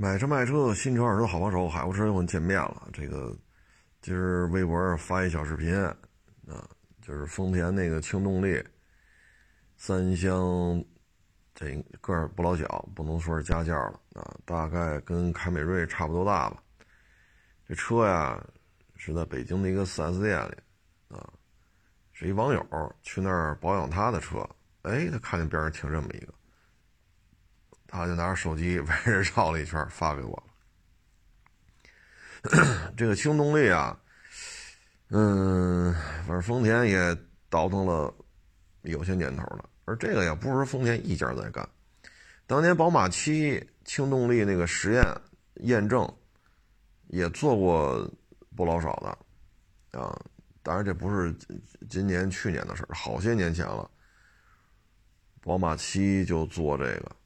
[0.00, 2.88] 买车卖车，新车二手车好帮手，海沃车又见面了。
[2.92, 3.36] 这个
[4.00, 6.70] 今儿微博发一小视频，啊，
[7.02, 8.64] 就是丰田那个轻动力
[9.76, 10.80] 三厢，
[11.52, 16.62] 这个儿不老小，不能说是家轿了啊，大概跟凯美瑞差不多大吧。
[17.66, 18.40] 这车呀
[18.94, 20.54] 是在北京的一个 4S 店里，
[21.08, 21.28] 啊，
[22.12, 24.48] 是一网友去那儿保养他的车，
[24.82, 26.32] 哎，他看见边上停这么一个。
[27.88, 30.44] 他就拿着手机 围着绕了一圈，发给我了。
[32.96, 33.98] 这个轻动力啊，
[35.08, 35.92] 嗯，
[36.26, 37.16] 反正丰田也
[37.48, 38.14] 倒腾了
[38.82, 41.68] 有些年头了，而这个也不是丰田一家在干。
[42.46, 45.04] 当年宝马七轻动力那个实验
[45.62, 46.08] 验证
[47.08, 48.08] 也做过
[48.54, 50.16] 不老少的啊，
[50.62, 51.34] 当然这不是
[51.88, 53.90] 今年去年的事，好些年前了。
[55.40, 57.16] 宝马七就做这个。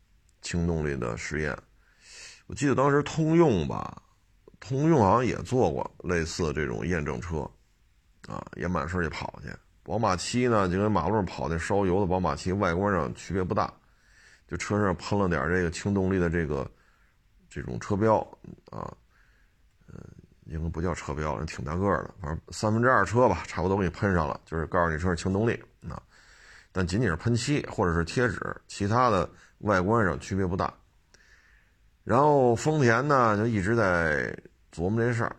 [0.42, 1.56] 轻动力的实验，
[2.48, 4.02] 我记得当时通用吧，
[4.59, 7.48] 通用好像也做过类似这种验证车，
[8.27, 9.48] 啊，也满世界跑去。
[9.84, 13.72] 宝马七呢，就跟马路上跑那烧油的宝马七外观上区别不大，
[14.48, 16.69] 就车上喷了点这个轻动力的这个
[17.48, 18.19] 这种车标
[18.70, 18.92] 啊，
[19.88, 20.00] 嗯，
[20.47, 25.53] 应该不叫车标，挺大个的，反正三分之二车吧，差不多给你喷上了，就是告诉你车是轻动力
[25.88, 26.03] 啊，
[26.72, 29.31] 但仅仅是喷漆或者是贴纸，其他的。
[29.62, 30.72] 外观上区别不大，
[32.05, 34.36] 然后丰田呢就一直在
[34.72, 35.36] 琢磨这事儿。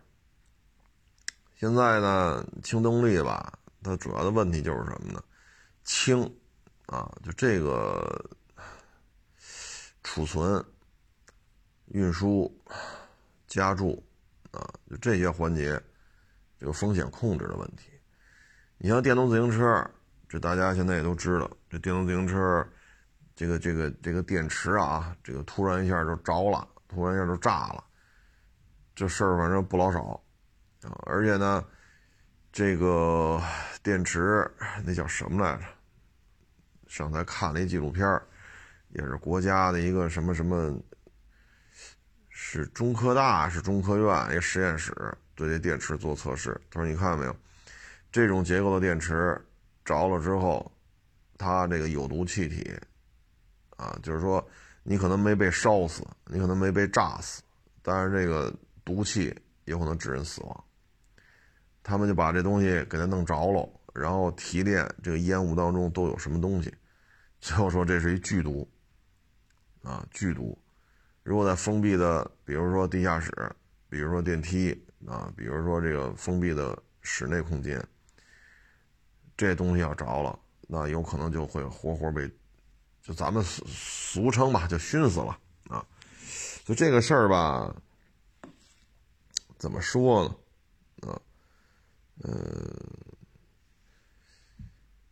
[1.56, 5.22] 现在呢，轻动力吧，它主要的问题就是什么呢？
[5.84, 6.24] 轻，
[6.86, 8.30] 啊，就这个
[10.04, 10.64] 储存、
[11.88, 12.54] 运输、
[13.48, 14.02] 加注，
[14.52, 15.82] 啊，就这些环节，
[16.60, 17.90] 这个风险控制的问题。
[18.78, 19.86] 你像电动自行车，
[20.30, 22.66] 这大家现在也都知道，这电动自行车。
[23.36, 27.84] 这个这个这个电池啊，这个突然一下就着了，突然一下就炸了，
[28.96, 30.20] 这事儿反正不老少啊。
[31.06, 31.66] 而且呢，
[32.52, 33.42] 这个
[33.82, 34.48] 电池
[34.86, 35.64] 那叫什么来着？
[36.88, 38.22] 上台看了一纪录片
[38.90, 40.80] 也是国家的一个什么什么，
[42.30, 44.94] 是中科大是中科院一个实验室
[45.34, 46.60] 对这电池做测试。
[46.70, 47.36] 他说：“你看到没有，
[48.12, 49.44] 这种结构的电池
[49.84, 50.72] 着了之后，
[51.36, 52.80] 它这个有毒气体。”
[53.84, 54.46] 啊，就是说，
[54.84, 57.44] 你可能没被烧死，你可能没被炸死，
[57.82, 58.54] 但是这个
[58.86, 59.36] 毒气
[59.66, 60.64] 有可能致人死亡。
[61.84, 66.74] 他们就把这东西给它弄着了，然后提炼这个烟雾当中都有什么东西，
[67.42, 68.66] 最后说这是一剧毒，
[69.82, 70.58] 啊，剧毒。
[71.24, 73.32] 如果在封闭的，比如说地下室，
[73.90, 74.72] 比如说电梯
[75.06, 77.86] 啊，比如说这个封闭的室内空间，
[79.36, 80.40] 这东西要着了，
[80.70, 82.32] 那有可能就会活活被。
[83.04, 85.38] 就咱们俗俗称吧，就熏死了
[85.68, 85.86] 啊！
[86.64, 87.76] 就这个事儿吧，
[89.58, 90.24] 怎么说
[91.02, 91.10] 呢？
[91.12, 91.22] 啊，
[92.24, 92.74] 嗯，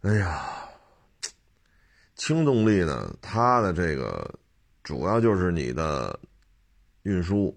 [0.03, 0.69] 哎呀，
[2.15, 4.39] 轻动力呢，它的这个
[4.83, 6.17] 主要就是你的
[7.03, 7.53] 运输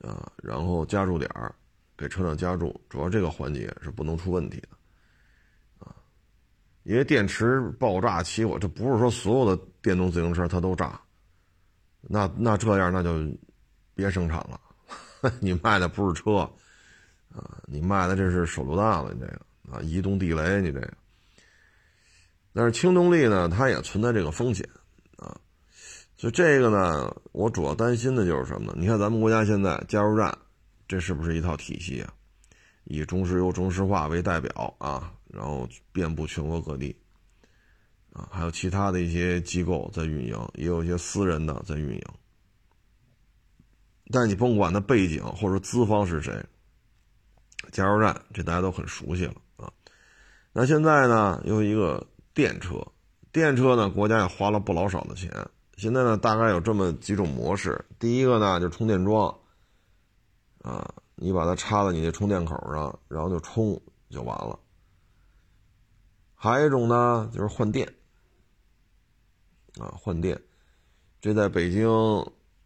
[0.00, 1.54] 啊，然后加注点儿，
[1.96, 4.68] 给车辆加注，主要这个环节是不能出问题的。
[6.84, 11.00] 因为电池爆炸起火，这不是说所有的电动自行车它都炸，
[12.00, 13.24] 那那这样那就
[13.94, 14.60] 别生产了，
[15.38, 16.38] 你卖的不是车，
[17.32, 19.40] 啊，你卖的这是手榴弹了，你这个
[19.70, 20.92] 啊，移动地雷，你这个。
[22.52, 24.68] 但是轻动力呢，它也存在这个风险，
[25.18, 25.38] 啊，
[26.16, 28.74] 就这个呢，我主要担心的就是什么呢？
[28.76, 30.36] 你看咱们国家现在加油站，
[30.88, 32.12] 这是不是一套体系啊？
[32.84, 35.12] 以中石油、中石化为代表啊。
[35.32, 36.94] 然后遍布全国各地，
[38.12, 42.04] 啊，还有其他的一些机构在运营，也有一些私人的在运营。
[44.10, 46.44] 但你甭管它背景或者资方是谁，
[47.72, 49.72] 加油站这大家都很熟悉了啊。
[50.52, 52.86] 那现在呢，有一个电车，
[53.32, 55.30] 电车呢，国家也花了不老少的钱。
[55.78, 57.82] 现在呢，大概有这么几种模式。
[57.98, 59.34] 第一个呢，就充电桩，
[60.60, 63.80] 啊，你把它插在你的充电口上，然后就充
[64.10, 64.58] 就完了。
[66.42, 67.86] 还有一种呢，就是换电，
[69.78, 70.36] 啊，换电，
[71.20, 71.88] 这在北京，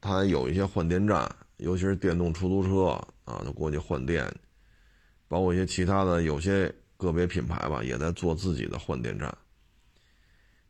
[0.01, 2.87] 它有一些换电站，尤其是电动出租车
[3.27, 4.27] 啊，它过去换电，
[5.29, 9.37] 包括一些其他的，有些个别品牌吧，也在做自己的换电站。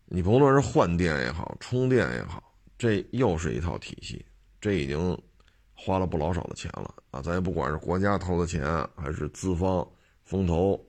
[0.07, 2.43] 你甭论是换电也好，充电也好，
[2.77, 4.27] 这又是一套体系，
[4.61, 5.17] 这已经
[5.75, 7.23] 花了不老少的钱了啊！
[7.23, 8.65] 咱也不管是国家投的钱，
[8.97, 9.89] 还是资方
[10.25, 10.85] 风投。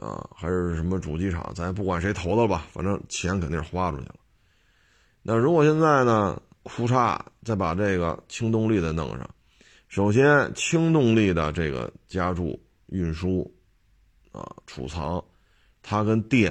[0.00, 4.14] 啊，还是什么主机厂，咱也不管谁投的吧，反正钱肯定是花出去了。
[5.22, 9.28] 那如果现在呢，库嚓再把这个轻动力的弄上。
[9.88, 13.54] 首先，轻动力的这个加注、运输
[14.32, 15.22] 啊、储藏，
[15.82, 16.50] 它跟电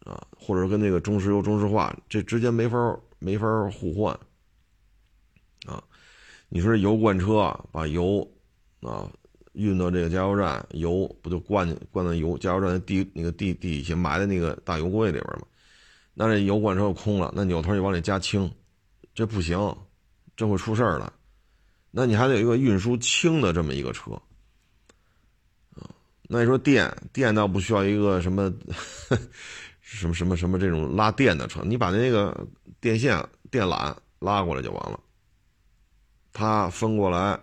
[0.00, 2.76] 啊，或者跟那个中石油、中石化这之间没法
[3.20, 4.12] 没法互换
[5.64, 5.80] 啊。
[6.48, 8.28] 你说油罐车把油
[8.80, 9.08] 啊
[9.52, 15.46] 运到这个加油站，油不就灌进灌到油加油站的地那个地底下埋在那个大油柜里边吗？
[16.14, 18.50] 那这油罐车又空了，那扭头就往里加氢，
[19.14, 19.58] 这不行，
[20.36, 21.12] 这会出事儿了。
[21.90, 24.12] 那你还得有一个运输氢的这么一个车，
[25.74, 25.88] 啊，
[26.28, 28.52] 那你说电电倒不需要一个什么
[29.80, 32.46] 什么什么什么这种拉电的车，你把那个
[32.80, 34.98] 电线电缆拉过来就完了，
[36.32, 37.38] 它分过来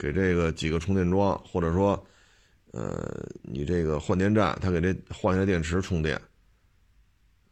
[0.00, 2.02] 给这个几个充电桩，或者说，
[2.72, 6.16] 呃，你这个换电站，它给这换下电池充电，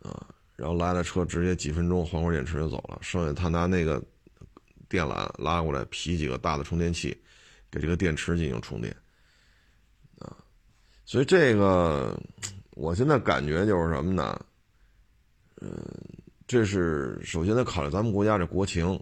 [0.00, 4.02] 啊，然后来了车直接几分钟换块电池就走了，剩下他拿那个。
[4.90, 7.14] 电缆拉过来，劈几个大的充电器，
[7.70, 8.90] 给这个电池进行充电，
[10.18, 10.34] 啊，
[11.04, 12.18] 所以这个
[12.70, 14.40] 我现在感觉就是什么呢？
[15.60, 15.70] 嗯，
[16.46, 18.98] 这是首先得考虑咱们国家这国情，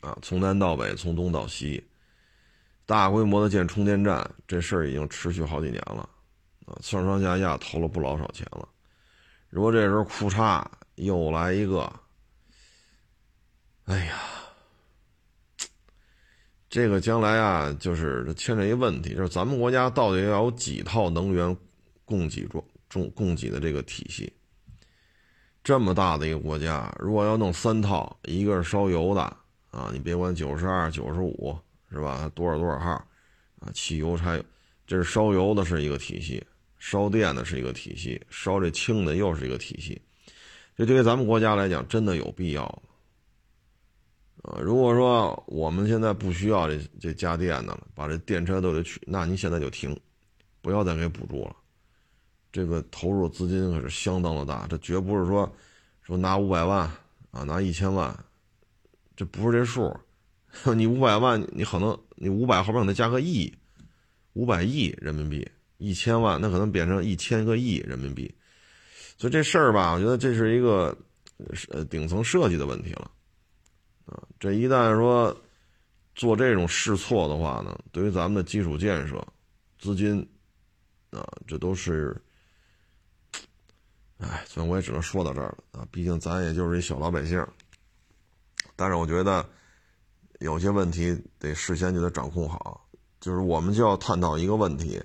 [0.00, 1.82] 啊，从南到北，从东到西，
[2.86, 6.08] 大规模的建充电站，这事儿已经持续好几年了，
[6.66, 8.68] 啊，上上下下投了不老少钱了，
[9.48, 10.64] 如果这时候库嚓
[10.96, 11.92] 又来一个。
[13.86, 14.20] 哎呀，
[16.68, 21.56] 这个将来啊，就是牵扯一问题，就是咱们国家到底要有几套能源
[22.04, 24.32] 供给中供供给的这个体系？
[25.64, 29.36] 这么大的一个国家，如果要弄三套，一个是烧油的
[29.70, 31.58] 啊，你别管九十二、九十五
[31.90, 32.30] 是吧？
[32.34, 32.90] 多少多少号
[33.60, 33.70] 啊？
[33.72, 34.44] 汽油、柴油，
[34.86, 36.44] 这是烧油的是一个体系，
[36.78, 40.00] 烧电的是一个体系，烧这氢的又是一个体系。
[40.76, 42.64] 这对于咱们国家来讲，真的有必要。
[44.42, 49.94] 啊，如果说我们现在不需要这这家电的了，把这电车都得取，那您现在就停，
[50.62, 51.54] 不要再给补助了。
[52.50, 55.52] 这个投入资金可是相当的大，这绝不是说
[56.02, 56.90] 说拿五百万
[57.30, 58.12] 啊，拿一千万，
[59.20, 59.94] 这不是这数。
[60.74, 63.52] 你五百万，你可能你五百后边可能加个亿，
[64.32, 65.46] 五百亿人民币，
[65.76, 68.34] 一千万那可能变成一千个亿人民币。
[69.18, 70.96] 所以这事儿吧，我觉得这是一个
[71.68, 73.10] 呃顶层设计的问题了。
[74.06, 75.38] 啊，这一旦说
[76.14, 79.22] 做这种试错的话呢，对于咱们的基础建设、
[79.78, 80.26] 资金
[81.10, 82.18] 啊，这都是，
[84.16, 85.86] 哎，所以我也只能说到这儿了啊。
[85.90, 87.46] 毕竟咱也就是一小老百姓，
[88.80, 89.46] 但是我觉得
[90.38, 92.88] 有些问题得事先就得掌控好。
[93.20, 94.98] 就是我们就要探讨一个问题：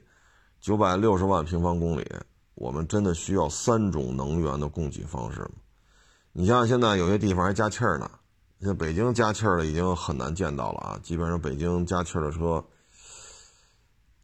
[0.62, 2.10] 九百六十万平方公里，
[2.54, 5.56] 我们真的需要三种能源的供给方式吗？
[6.32, 8.10] 你像现在有些地方还加气儿呢。
[8.62, 12.64] 像北京加气儿的已经很难见到了啊，基本上北京加气儿的车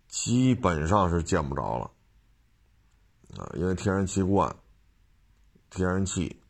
[0.07, 1.91] 基本上是见不着了
[3.37, 4.55] 啊，因为天然气罐、
[5.69, 6.41] 天然气、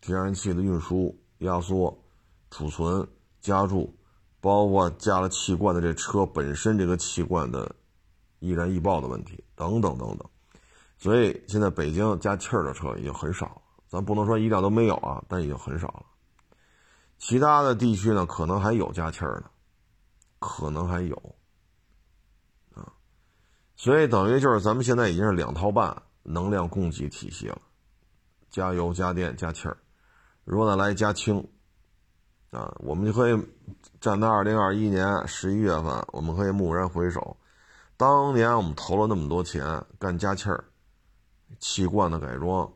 [0.00, 2.02] 天然气的运输、压缩、
[2.50, 3.06] 储存、
[3.40, 3.94] 加注，
[4.40, 7.74] 包括加了气罐的这车本身这个气罐的
[8.38, 10.30] 易燃易爆的问题等等等等，
[10.96, 16.06] 所以现在北京加气儿的车已经很少了，咱不能说一辆都没有啊，但已经很少了。
[17.18, 19.50] 其他的地区呢，可能还有加气儿的，
[20.38, 21.34] 可能还有，
[22.74, 22.92] 啊，
[23.76, 27.60] 所以等于就是咱们现在已经是两套半能量供给体系了，
[28.48, 29.76] 加油、加电、加气儿，
[30.44, 31.46] 如果呢来加氢，
[32.50, 33.38] 啊，我们就可以
[34.00, 37.36] 站在二零二一年十一月份，我们可以蓦然回首，
[37.96, 40.64] 当年我们投了那么多钱干加气儿、
[41.58, 42.70] 气罐的改装。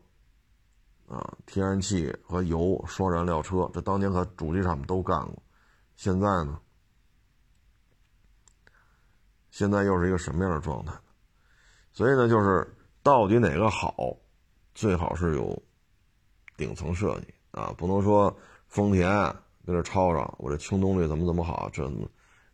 [1.07, 5.43] 啊，天然气和油双燃料车，这当年可主机厂们都干过。
[5.95, 6.59] 现在呢？
[9.51, 10.91] 现在又是一个什么样的状态？
[11.93, 14.17] 所以呢，就是到底哪个好，
[14.73, 15.61] 最好是有
[16.57, 19.09] 顶层设计啊，不能说丰田
[19.65, 21.89] 在这吵吵，我这轻动力怎么怎么好，这，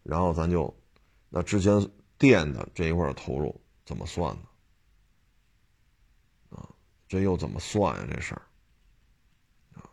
[0.04, 0.72] 然后咱就
[1.28, 1.90] 那之前
[2.20, 4.44] 电的这一块投入怎么算呢？
[6.52, 6.70] 啊
[7.08, 8.08] 这又怎么算呀？
[8.14, 8.44] 这事儿
[9.74, 9.90] 啊，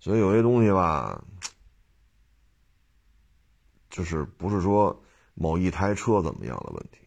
[0.00, 1.24] 所以有些东西吧，
[3.90, 5.00] 就是不是说
[5.34, 6.98] 某一台车怎么样的问题，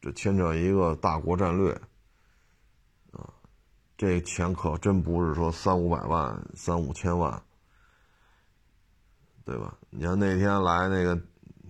[0.00, 1.78] 这牵扯一个大国战略。
[3.98, 7.42] 这钱可真不是说三五百万、三五千万，
[9.44, 9.76] 对吧？
[9.90, 11.20] 你像那天来那个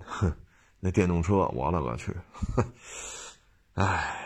[0.04, 0.32] 哼
[0.78, 2.14] 那电动车，我勒个去！
[3.74, 4.24] 哎。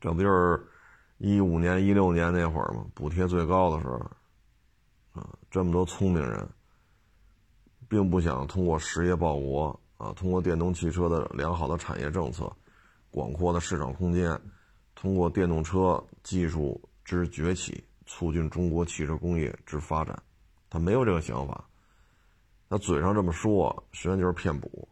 [0.00, 0.64] 这不就是
[1.16, 3.98] 一五年、一六年那会儿嘛，补贴最高的时候，
[5.20, 6.48] 啊，这么多聪明人，
[7.88, 12.48] 并不想通过实业报国啊，通过电动汽车的良好的产业政策、
[13.10, 14.40] 广阔的市场空间，
[15.00, 20.20] 通过电动车技术之崛起，促进中国汽车工业之发展，
[20.68, 21.64] 他没有这个想法。
[22.68, 24.88] 他嘴上这么说，实际上就是骗补。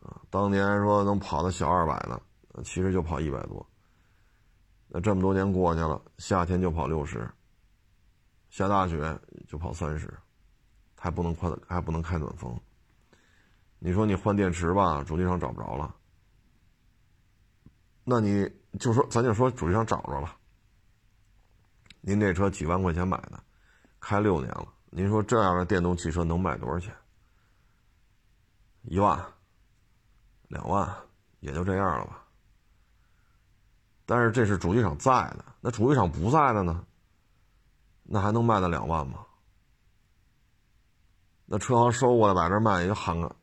[0.00, 2.18] 啊，当年说能跑到小二百呢，
[2.64, 3.64] 其实就跑一百多。
[4.88, 7.30] 那这么多年过去了，夏天就跑六十，
[8.48, 10.10] 下大雪就跑三十，
[10.96, 12.58] 还不能开还不能开暖风。
[13.78, 15.94] 你说你换电池吧，主机厂找不着了。
[18.04, 20.36] 那你就说，咱就说主机厂找着了。
[22.00, 23.42] 您这车几万块钱买的，
[24.00, 24.66] 开六年了。
[24.90, 26.94] 您说这样的电动汽车能卖多少钱？
[28.82, 29.24] 一万、
[30.48, 30.92] 两万，
[31.40, 32.24] 也就这样了吧。
[34.04, 36.84] 但是这是主机厂在的，那主机厂不在的呢？
[38.02, 39.24] 那还能卖到两万吗？
[41.46, 43.36] 那车行收过来把这卖，也就喊个，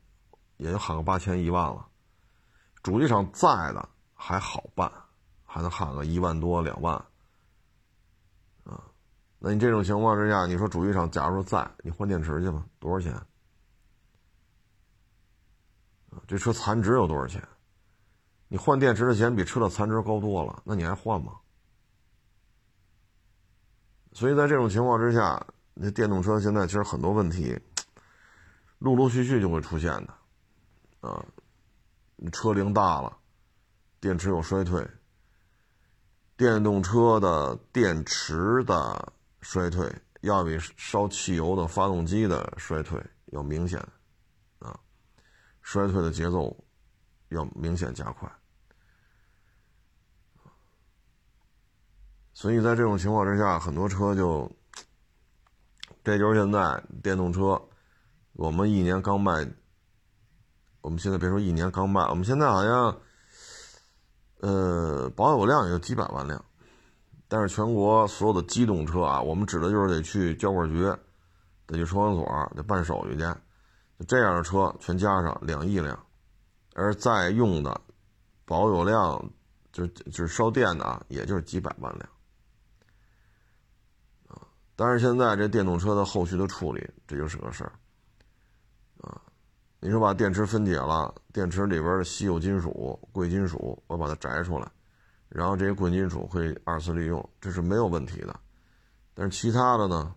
[0.58, 1.88] 也就喊个八千一万了。
[2.84, 4.92] 主机厂在的还好办，
[5.50, 6.96] 还能喊个一万多两万。
[8.63, 8.84] 啊
[9.39, 13.20] 那你这种情况之下，你说主机厂假如说在，你换电池去吧，多少钱？
[16.27, 17.41] 这车残值有多少钱？
[18.48, 21.34] 你换电池的钱比车的残值高多了，那你还换吗？
[24.12, 27.58] 所以在这种情况之下，那电动车现在其实很多问题，
[28.79, 30.13] 陆陆续续就会出现的，
[31.08, 31.25] 啊，
[32.18, 33.18] 你车龄大了，
[34.01, 34.86] 电池有衰退，
[36.39, 39.13] 电动车的电池的。
[39.41, 43.79] 衰退要比烧汽油的发动机的衰退要明显，
[44.60, 44.77] 啊，
[45.62, 46.53] 衰退的节奏
[47.29, 48.29] 要明显加快。
[52.34, 54.51] 所以在这种情况之下，很多车就，
[56.03, 57.60] 这就是现在电动车，
[58.34, 59.50] 我们一年刚卖，
[60.81, 63.00] 我们现在别说一年刚卖，我们现在好像，
[64.39, 66.43] 呃，保有量也就几百万辆。
[67.27, 70.81] 但是全国所有的机动车啊，我们指的就是得去交管局，
[71.67, 73.24] 得去车管所，得办手续去，
[74.08, 75.98] 这样的车全加上两亿辆，
[76.74, 77.79] 而在用的
[78.46, 79.24] 保有量
[79.72, 82.10] 就就是烧电的啊，也就是几百万辆
[84.27, 84.41] 啊。
[84.75, 87.72] 但是现在这电动车的后续的处理，这就是个事儿。
[89.82, 94.70] 你说把电池分解了，电池里边的稀有金属、贵金属，我把它摘出来。
[95.30, 98.38] 然后这些贵金属会二次利用，这是没有问题的。
[99.14, 100.14] 但是其他的呢？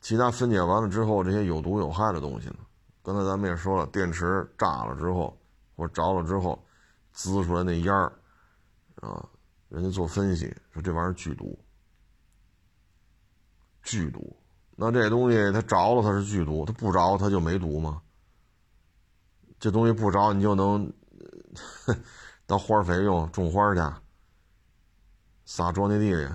[0.00, 2.58] 其他分解完了之后，这些有毒有害的东西呢？
[3.02, 5.36] 刚才咱们也说了，电池炸了之后
[5.74, 6.62] 或着了之后，
[7.12, 8.12] 滋出来那烟儿
[9.00, 9.26] 啊，
[9.68, 11.58] 人家做分析说这玩意儿剧毒，
[13.82, 14.36] 剧毒。
[14.76, 18.02] 那这东西它着了它是剧毒，它不着它就没毒吗？
[19.64, 20.92] 这东西不着你就能？
[22.44, 23.80] 当花肥用种花去，
[25.46, 26.28] 撒庄稼地里，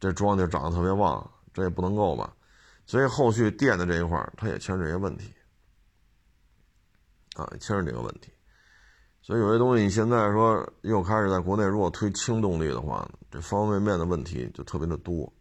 [0.00, 2.34] 这庄稼长得特别旺，这也不能够吧？
[2.84, 5.32] 所以后续电的这一块它也牵扯这些问题，
[7.36, 8.32] 啊，牵扯这个问题。
[9.22, 15.32] 所以有些东西你现在说又开始在国内如果推轻动力的话，这方方面面的问题就特别的多。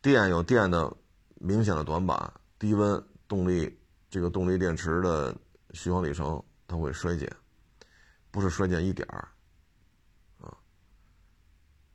[0.00, 0.90] 电有电的
[1.34, 3.78] 明显的短板，低温动力
[4.10, 5.34] 这个动力电池的
[5.72, 7.30] 续航里程它会衰减。
[8.32, 9.28] 不是衰减一点儿，
[10.40, 10.56] 啊，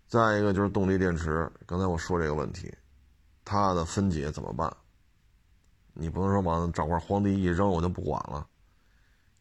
[0.06, 1.50] 再一个就是动力电池。
[1.66, 2.70] 刚才我说这个问题，
[3.46, 4.76] 它的分解怎么办？
[5.94, 8.46] 你不能说往找块荒地一扔，我就不管了，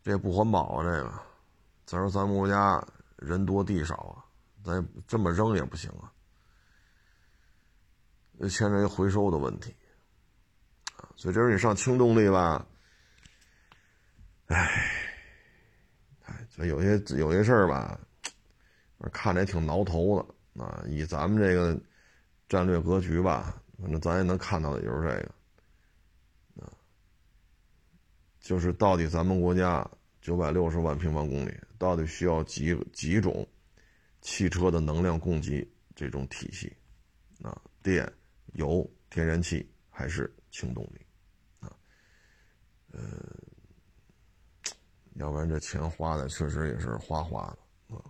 [0.04, 0.84] 这也不环保啊！
[0.84, 1.12] 这个，
[1.84, 2.80] 再说咱们国家
[3.16, 4.22] 人多地少啊，
[4.62, 6.06] 咱这么扔也不行啊，
[8.48, 9.74] 牵扯一回收的问题，
[11.16, 12.66] 所以这是你上轻动力吧，
[14.46, 15.00] 唉。
[16.48, 17.98] 所以有些有些事儿吧，
[19.12, 20.22] 看着也挺挠头
[20.54, 20.84] 的啊。
[20.86, 21.76] 以咱们这个
[22.48, 26.70] 战略格局吧，反正咱也能看到的就是这个啊，
[28.38, 29.84] 就是到底咱们国家
[30.22, 33.44] 九百六十万平方公里，到底需要几几种
[34.20, 36.72] 汽车的能量供给这种体系
[37.42, 37.60] 啊？
[37.82, 38.10] 电、
[38.52, 41.03] 油、天然气还是轻动力？
[42.94, 43.00] 呃。
[45.16, 48.02] 要不然这钱花的确实也是花花的啊。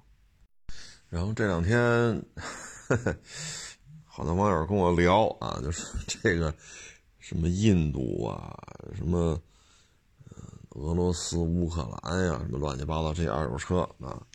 [1.10, 1.78] 然后这两天，
[4.06, 6.54] 好多网友跟我聊啊，就是 这个
[7.18, 8.58] 什么印度啊，
[8.96, 9.38] 什么
[10.70, 14.26] 俄罗斯、乌克兰呀，什么乱七八糟这些二手车啊。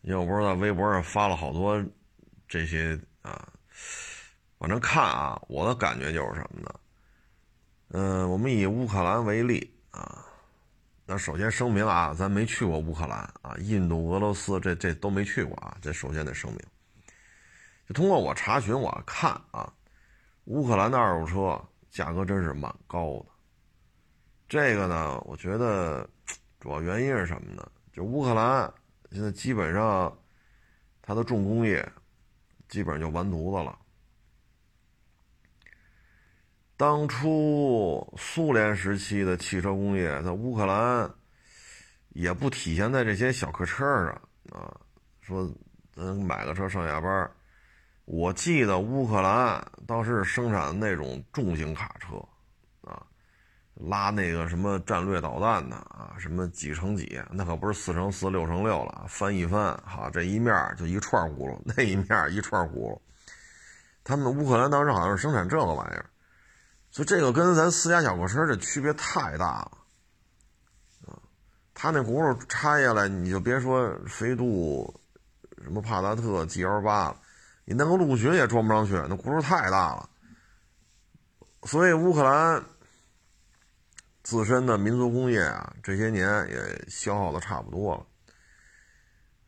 [0.00, 1.84] 因为我不是在微博上发了好多
[2.48, 3.52] 这些啊，
[4.58, 6.74] 反正看啊，我的感觉就是什么呢？
[7.94, 10.24] 嗯，我们以乌克兰为例啊，
[11.04, 16.60] 那首先声明啊，咱没去过乌克兰啊，印度、俄罗斯这这都没去过啊，这首先得声明。
[17.86, 19.70] 就通过我查询，我看啊，
[20.44, 23.26] 乌克兰的二手车价格真是蛮高的。
[24.48, 26.08] 这个呢，我觉得
[26.58, 27.70] 主要原因是什么呢？
[27.92, 28.72] 就乌克兰
[29.10, 30.10] 现在基本上
[31.02, 31.86] 它的重工业
[32.70, 33.78] 基本上就完犊子了。
[36.82, 41.08] 当初苏联时期的汽车工业在乌克兰
[42.08, 44.08] 也不体现在这些小客车上
[44.50, 44.74] 啊，
[45.20, 45.48] 说
[45.94, 47.30] 咱买个车上下班。
[48.04, 52.16] 我记得乌克兰当时生产的那种重型卡车，
[52.80, 53.00] 啊，
[53.74, 62.98] 拉那个什么战略导弹的啊，什么几乘几，那可不是四乘四、六乘六了，翻一翻，哈，这一面就一串轱辘， 那一面一串轱辘。
[64.02, 66.06] 他们乌克兰当时好像是生产这个玩意儿，
[66.92, 69.78] 所以这个跟咱私家小客车这区别太大了，
[71.06, 71.18] 啊，
[71.72, 75.00] 他那轱辘拆下来，你就别说飞度、
[75.62, 77.16] 什么帕萨特 G L 八了。
[77.64, 80.10] 你那个陆巡也装不上去，那轱辘太大了。
[81.62, 82.62] 所以乌克兰
[84.22, 88.06] 自身的民族工业啊，这些年也消耗的差不多了。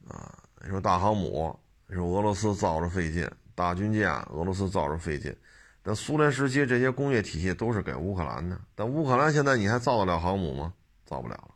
[0.08, 5.36] 啊，你说大航母，你说俄罗斯造着费劲；大军舰，俄罗斯造着费劲。
[5.84, 8.58] 但苏联时期这些工业体系都是给乌克兰的。
[8.74, 10.72] 但乌克兰现在你还造得了航母吗？
[11.04, 11.54] 造不了了。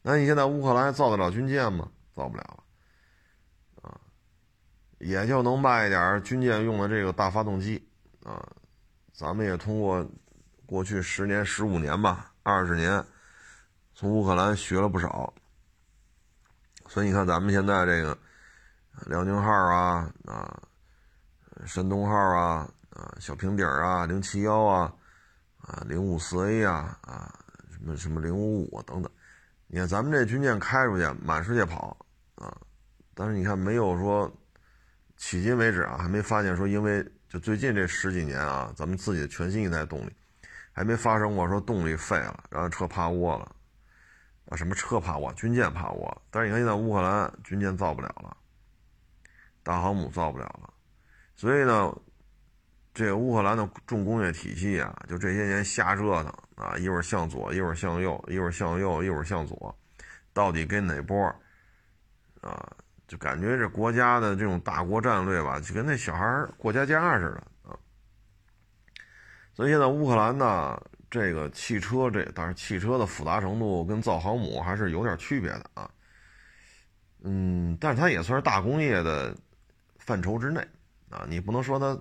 [0.00, 1.90] 那你现在乌克兰造得了军舰吗？
[2.14, 2.64] 造不了了。
[4.98, 7.82] 也就能卖一点军舰用的这个大发动机
[8.22, 8.46] 啊，
[9.14, 10.06] 咱们也通过
[10.66, 13.02] 过去十年、十五年吧，二十年，
[13.94, 15.32] 从乌克兰学了不少。
[16.86, 18.18] 所以你看，咱们现在这个
[19.06, 20.62] 辽宁号啊啊，
[21.64, 24.92] 山东号啊啊，小平底儿啊，零七幺啊
[25.58, 27.34] 啊，零五四 A 啊啊，
[27.72, 29.10] 什么什么零五五等等，
[29.66, 31.96] 你看咱们这军舰开出去满世界跑
[32.34, 32.54] 啊，
[33.14, 34.30] 但是你看没有说。
[35.22, 40.16] 迄今为止啊，还没发现说，因为就最近这十几年啊，咱们自己的全新一代动力，
[40.72, 43.54] 还没发生过说动力废了，然后车趴窝了，
[44.46, 46.22] 啊，什么车趴窝，军舰趴窝。
[46.30, 48.34] 但是你看现在乌克兰军舰造不了了，
[49.62, 50.72] 大航母造不了了，
[51.36, 51.94] 所以呢，
[52.92, 59.74] 这个乌克兰的重工业体系啊，就这些年瞎折腾啊，一会儿向左，一会儿向右，一会儿向右，一会儿向左，
[60.32, 61.24] 到底跟哪波
[62.40, 62.76] 啊？
[63.06, 67.76] 就感觉这国家的这种大国战略吧，就跟那小孩过家家似的啊。
[69.52, 75.90] 所以现在乌克兰呢，这个汽车这，但是汽车的复杂程度跟造航母还是有点区别的啊。
[77.22, 79.36] 嗯，但是它也算是大工业的
[79.98, 80.60] 范畴之内
[81.10, 81.26] 啊。
[81.28, 81.98] 你不能说它，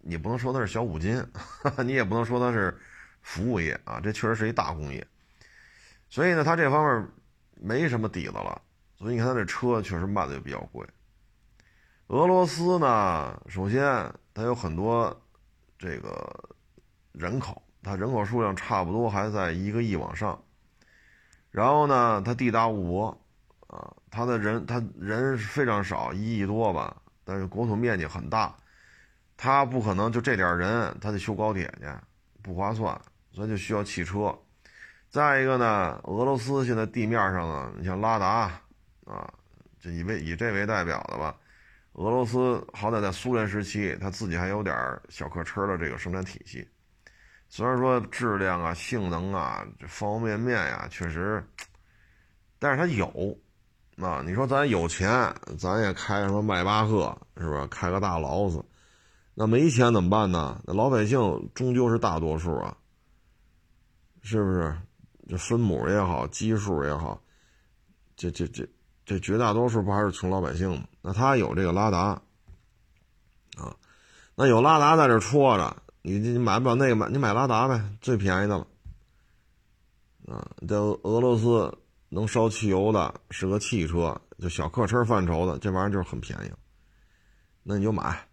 [0.00, 1.24] 你不能说它是小五金，
[1.84, 2.76] 你也不能说它是
[3.22, 4.00] 服务业啊。
[4.00, 5.06] 这确实是一大工业。
[6.08, 7.08] 所以呢，它这方面
[7.54, 8.60] 没什么底子了。
[8.96, 10.86] 所以你看，它这车确实卖的就比较贵。
[12.08, 15.16] 俄罗斯呢，首先它有很多
[15.78, 16.56] 这个
[17.12, 20.42] 人口，它人口数量差不多还在一个亿往上。
[21.50, 23.24] 然后呢，它地大物博，
[23.68, 28.56] 啊，它的人它人非常少，一亿多吧，但是国土面积很大，
[29.42, 31.86] 他不可能就这点人，他得修高铁去，
[32.42, 33.00] 不划算，
[33.32, 34.38] 所以就需要汽车。
[35.08, 38.52] 再一个呢，俄罗斯现在地面上呢，你像拉达。
[39.06, 39.28] 啊，
[39.80, 41.34] 就以为以这为代表的吧，
[41.94, 44.76] 俄罗斯好歹在苏联时期，他自己还有点
[45.08, 46.68] 小客车的这个生产体系，
[47.48, 51.42] 虽然说质量啊、性能啊这方方面面呀，确实，
[52.60, 53.36] 但是他有，
[53.96, 55.10] 啊，你说咱有钱，
[55.58, 57.66] 咱也开什么迈巴赫是吧？
[57.68, 58.64] 开个大劳斯，
[59.40, 60.60] 那没钱怎么办呢？
[60.66, 61.18] 那老百姓
[61.54, 62.76] 终究是大多数啊，
[64.20, 64.76] 是不是？
[65.30, 67.18] 这分母也好，基数也好，
[68.16, 68.68] 这这这。
[69.06, 70.86] 这绝大多数不还是穷老百姓吗？
[71.00, 71.98] 那他有这个拉达，
[73.56, 73.74] 啊，
[74.34, 78.66] 那有拉达在这戳着，你你买不了那个买，你买拉达呗，最便宜的了，
[80.28, 81.78] 啊，这俄罗斯
[82.10, 86.52] 能烧汽油的是个汽车，就小客车范畴的，这玩意儿就是很便宜，
[87.62, 88.28] 那你就买，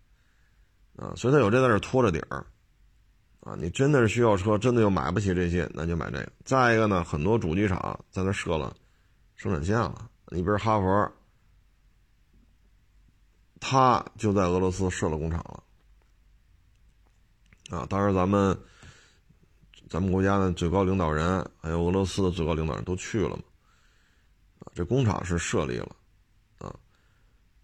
[0.97, 2.45] 啊，所以他有这在这拖着底儿，
[3.41, 6.31] 啊，你真的是需要车，真的又买不起这些，那就买这个。
[6.43, 8.75] 再一个呢，很多主机厂在那设了
[9.35, 10.09] 生产线了。
[10.29, 11.11] 你比如哈佛，
[13.59, 15.39] 他就在俄罗斯设了工厂
[17.69, 18.57] 了，啊，当然咱们
[19.89, 23.43] 咱们国家的最高领导人还有俄罗斯的最高领导人都去了嘛，
[24.59, 25.95] 啊，这工厂是设立了，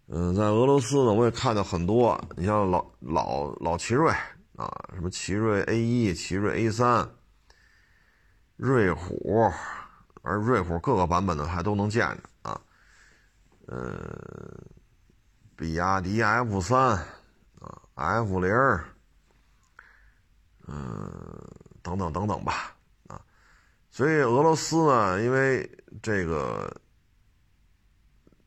[0.06, 4.12] 嗯，在俄罗斯呢，我也看到很多，你像老老老奇瑞
[4.54, 7.08] 啊，什么奇瑞 A 一、奇瑞 A 三、
[8.56, 9.50] 瑞虎，
[10.20, 12.60] 而瑞虎各个版本的还都能见着啊。
[13.66, 13.88] 嗯，
[15.56, 16.78] 比亚迪 F 三
[17.58, 18.52] 啊，F 零，
[20.66, 21.50] 嗯，
[21.82, 23.18] 等等等等吧啊。
[23.90, 25.66] 所以俄罗斯呢，因为
[26.02, 26.70] 这个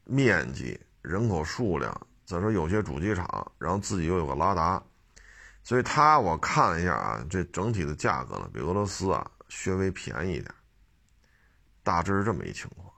[0.04, 0.80] 面积。
[1.08, 4.84] 人口数量，再说有些主机厂，然后自己又有个拉达，
[5.64, 10.54] 所以它我看了一下啊，这整体的价格呢比俄罗斯啊稍微便宜一点，
[11.82, 12.92] 大致是这么一情况。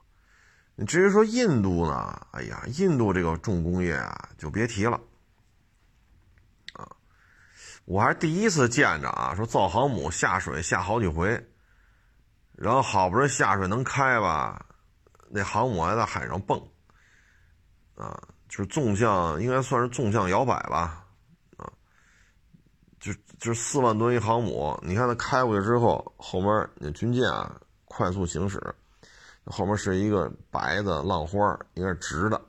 [0.74, 5.00] 你至于说印度呢，哎呀，印度这个重工业啊就别提了，
[6.72, 6.88] 啊，
[7.84, 11.48] 我还是第一次见着啊，说造航母下水下好几回，
[12.56, 14.66] 然后好不容易下水能开吧，
[15.28, 16.60] 那航母还在海上蹦。
[18.00, 21.04] 啊，就是纵向，应该算是纵向摇摆吧，
[21.58, 21.70] 啊，
[22.98, 28.58] 就就是四万吨一航母，你看它开过去之后，后面那军舰啊快速行驶，
[29.44, 32.40] 后面是一个白的浪花，应该是直的。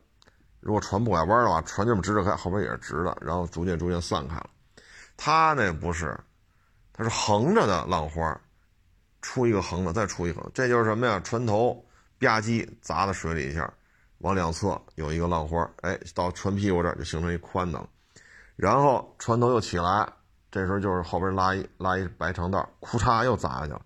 [0.61, 4.49] 如果船不拐弯的话，船这么直着开，后边也是直的，然后逐渐逐渐散开了。
[5.17, 6.17] 它那不是，
[6.93, 8.39] 它是横着的浪花，
[9.21, 11.19] 出一个横的，再出一个，这就是什么呀？
[11.19, 11.73] 船头
[12.19, 13.71] 吧唧砸在水里一下。
[14.21, 17.89] 往两侧有一个浪花，哎，到船屁股这儿就形成一宽的了，
[18.55, 20.07] 然后船头又起来，
[20.51, 23.81] 这时候就是后边拉一拉一白长道，库嚓又砸下去了，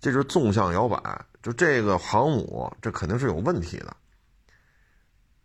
[0.00, 0.98] 这是纵向摇摆，
[1.42, 3.94] 就这个航母这肯定是有问题的，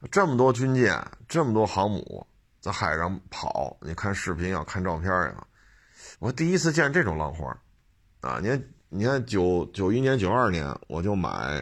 [0.09, 2.25] 这么多军舰，这么多航母
[2.61, 5.45] 在海上跑，你看视频啊，看照片呀，
[6.19, 7.49] 我第一次见这种浪花，
[8.21, 11.61] 啊，你看你看九九一年九二年我就买。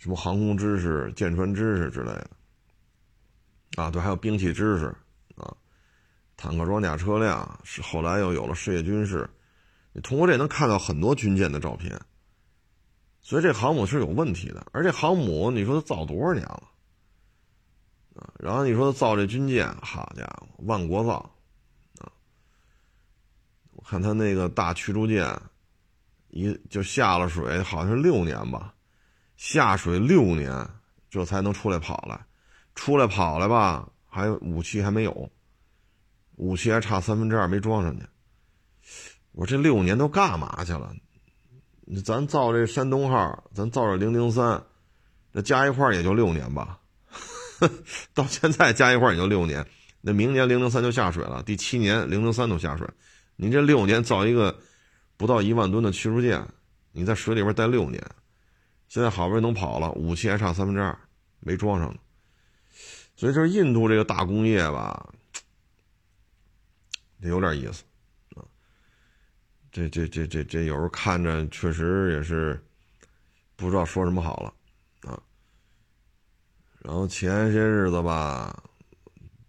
[0.00, 2.30] 什么航空知识、舰船知识之类的，
[3.76, 4.86] 啊，对，还有兵器知识
[5.36, 5.54] 啊，
[6.38, 9.28] 坦克装甲车辆是后来又有了事业军事，
[9.92, 12.00] 你通过这能看到很多军舰的照片，
[13.20, 14.66] 所以这航母是有问题的。
[14.72, 16.70] 而这航母，你说它造多少年了
[18.14, 18.32] 啊？
[18.38, 21.16] 然后你说造这军舰，好家伙，万国造
[21.98, 22.10] 啊！
[23.72, 25.38] 我看它那个大驱逐舰，
[26.30, 28.74] 一就下了水，好像是六年吧。
[29.40, 30.68] 下水六年，
[31.08, 32.26] 这才能出来跑来，
[32.74, 35.30] 出来跑来吧，还武器还没有，
[36.36, 38.04] 武器还差三分之二没装上去。
[39.32, 40.92] 我这六年都干嘛去了？
[42.04, 44.62] 咱造这山东号，咱造这零零三，
[45.32, 46.78] 那加一块也就六年吧，
[48.12, 49.66] 到现在加一块也就六年。
[50.02, 52.86] 那明年零零三就下水了，第七年零零三都下水。
[53.36, 54.54] 你这六年造一个
[55.16, 56.46] 不到一万吨的驱逐舰，
[56.92, 58.04] 你在水里边待六年。
[58.90, 60.98] 现在好不容易能跑了，武器还差三分之二，
[61.38, 62.00] 没装上呢。
[63.14, 65.14] 所以就是印度这个大工业吧，
[67.22, 67.84] 这有点意思
[68.34, 68.42] 啊。
[69.70, 72.60] 这这这这这有时候看着确实也是
[73.54, 75.22] 不知道说什么好了啊。
[76.80, 78.60] 然后前些日子吧，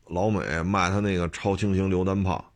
[0.06, 2.54] 老美卖他那个超轻型榴弹炮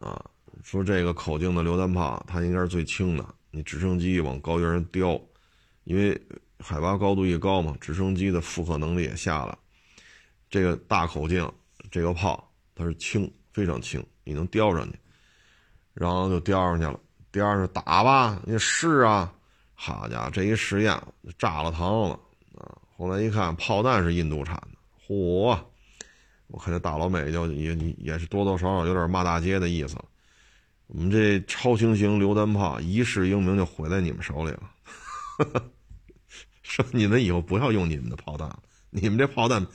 [0.00, 0.22] 啊，
[0.62, 5.18] 说这个口径的榴弹炮它应该是最轻的，你直升机往高原上叼。
[5.88, 6.20] 因为
[6.60, 9.58] 海拔高度一高嘛，直升机的负荷能力也下了。
[10.50, 11.50] 这个大口径，
[11.90, 14.98] 这个炮它是轻，非常轻，你能叼上去，
[15.94, 17.00] 然后就叼上去了。
[17.32, 19.32] 第二是打吧，你试啊，
[19.72, 20.94] 好家伙，这一试验
[21.38, 22.20] 炸了膛了
[22.58, 22.76] 啊！
[22.94, 25.58] 后来一看，炮弹是印度产的，嚯！
[26.48, 29.96] 我看这大老美就也也是多多少少有点骂大街的意思。
[30.88, 34.70] 我们这超轻型榴弹炮一世英名就毁在你们手里了。
[36.68, 39.66] 说你们以后不要用你们的炮弹了，你们这炮弹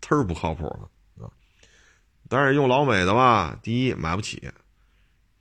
[0.00, 1.30] 忒不靠谱了啊！
[2.28, 4.50] 但是用老美的吧，第一买不起，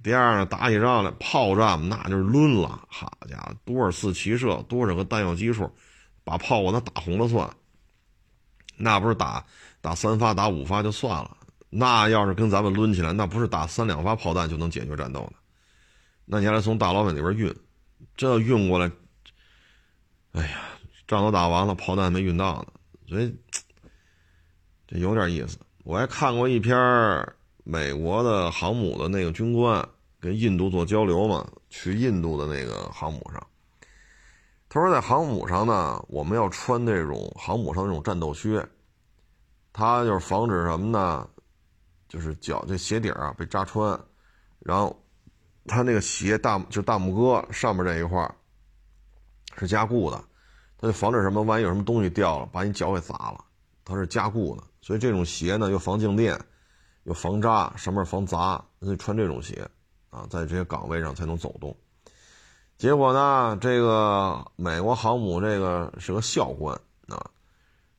[0.04, 5.70] 第二呢打起仗来炮战那就是抡了，好家伙，多少次齐射，多少个弹药基数，
[6.24, 7.50] 把炮我那打红了算。
[8.78, 9.44] 那不是打
[9.82, 11.36] 打三发打五发就算了，
[11.72, 15.34] 那要是跟咱们抡起来，那不是打三两发炮弹就能解决战斗的。
[16.26, 17.52] 那你还得从大老美那边运，
[18.16, 18.92] 这运过来，
[20.34, 20.62] 哎呀！
[21.12, 22.68] 仗都打完了，炮弹还没运到呢，
[23.06, 23.38] 所以
[24.88, 25.58] 这有点意思。
[25.84, 26.74] 我还看过一篇
[27.66, 29.86] 美国的航母的那个军官
[30.22, 33.46] 跟印度做交流嘛，去印度的那个航母上，
[34.70, 38.66] 他说在航母上呢，我们要穿这种航母上那种战斗靴，
[39.74, 41.28] 它就是防止什么呢？
[42.08, 44.00] 就是脚这鞋底啊被扎穿，
[44.60, 44.98] 然后
[45.66, 48.34] 它那个鞋大就大拇哥上面这一块
[49.58, 50.24] 是加固的。
[50.82, 51.44] 它就防止什么？
[51.44, 53.46] 万一有什么东西掉了，把你脚给砸了，
[53.86, 56.44] 它是加固的，所以这种鞋呢又防静电，
[57.04, 59.70] 又防扎，上面防砸，那就穿这种鞋
[60.10, 61.78] 啊，在这些岗位上才能走动。
[62.80, 66.76] 结果呢，这个美国航母这个是个校官
[67.08, 67.30] 啊，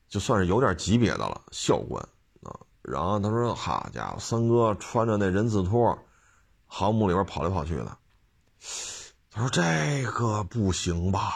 [0.08, 2.02] 就算是有点级别的了，校官
[2.42, 2.50] 啊。
[2.82, 5.96] 然后他说：“好家伙，三哥穿着那人字拖，
[6.66, 7.96] 航母里边跑来跑去的。”
[9.30, 11.30] 他说：“这个不行吧？”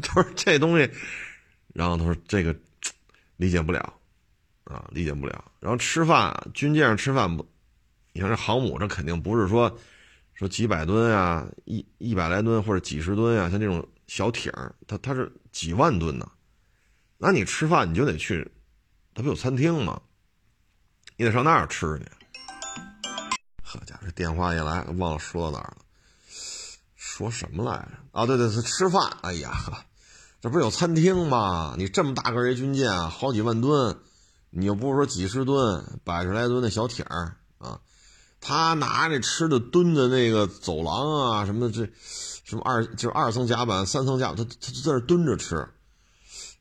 [0.02, 0.90] 他说：“这东西。”
[1.74, 2.54] 然后他说：“这个
[3.36, 3.94] 理解不了，
[4.64, 5.44] 啊，理解不了。
[5.60, 7.46] 然后吃饭，军舰上吃饭不？
[8.12, 9.78] 你看这航母，这肯定不是说
[10.34, 14.52] 说几百吨啊，一一百来吨或者几十吨啊，像这种小艇
[14.86, 16.28] 它它是几万吨呢。
[17.18, 18.50] 那你吃饭你就得去，
[19.14, 20.00] 它不有餐厅吗？
[21.16, 22.04] 你得上那儿吃去。
[23.62, 25.78] 好家伙，这电话一来，忘了说到哪儿了。
[26.96, 27.98] 说什么来着？
[28.12, 29.00] 啊，对对，是吃饭。
[29.22, 29.52] 哎呀。”
[30.40, 31.74] 这不是有餐厅吗？
[31.76, 33.98] 你这么大个一军舰啊，好几万吨，
[34.50, 37.80] 你又不是说几十吨、百十来吨的小艇儿啊？
[38.40, 41.88] 他拿着吃的蹲在那个走廊啊，什么这，
[42.44, 45.68] 什么二就是二层甲板、三层甲板，他他就在那蹲着吃。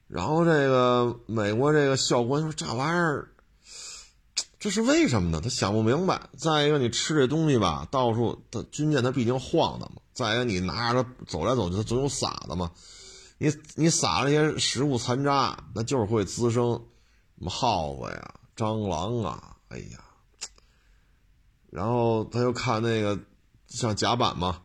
[0.08, 3.30] 然后这个美国这个校官说：“这玩意儿，
[4.60, 5.40] 这是为什么呢？
[5.40, 6.30] 他想不明白。
[6.36, 10.02] 再一个，你吃这东西吧，到处他军舰它毕竟晃的嘛。
[10.16, 12.72] 再一个，你拿着它走来走去，它总有洒的嘛。”
[13.40, 16.74] 你你撒那些食物残渣，那就是会滋生
[17.38, 20.04] 什么耗子呀、蟑螂啊，哎呀。
[21.70, 23.20] 然后他又看那个
[23.68, 24.64] 像甲板嘛，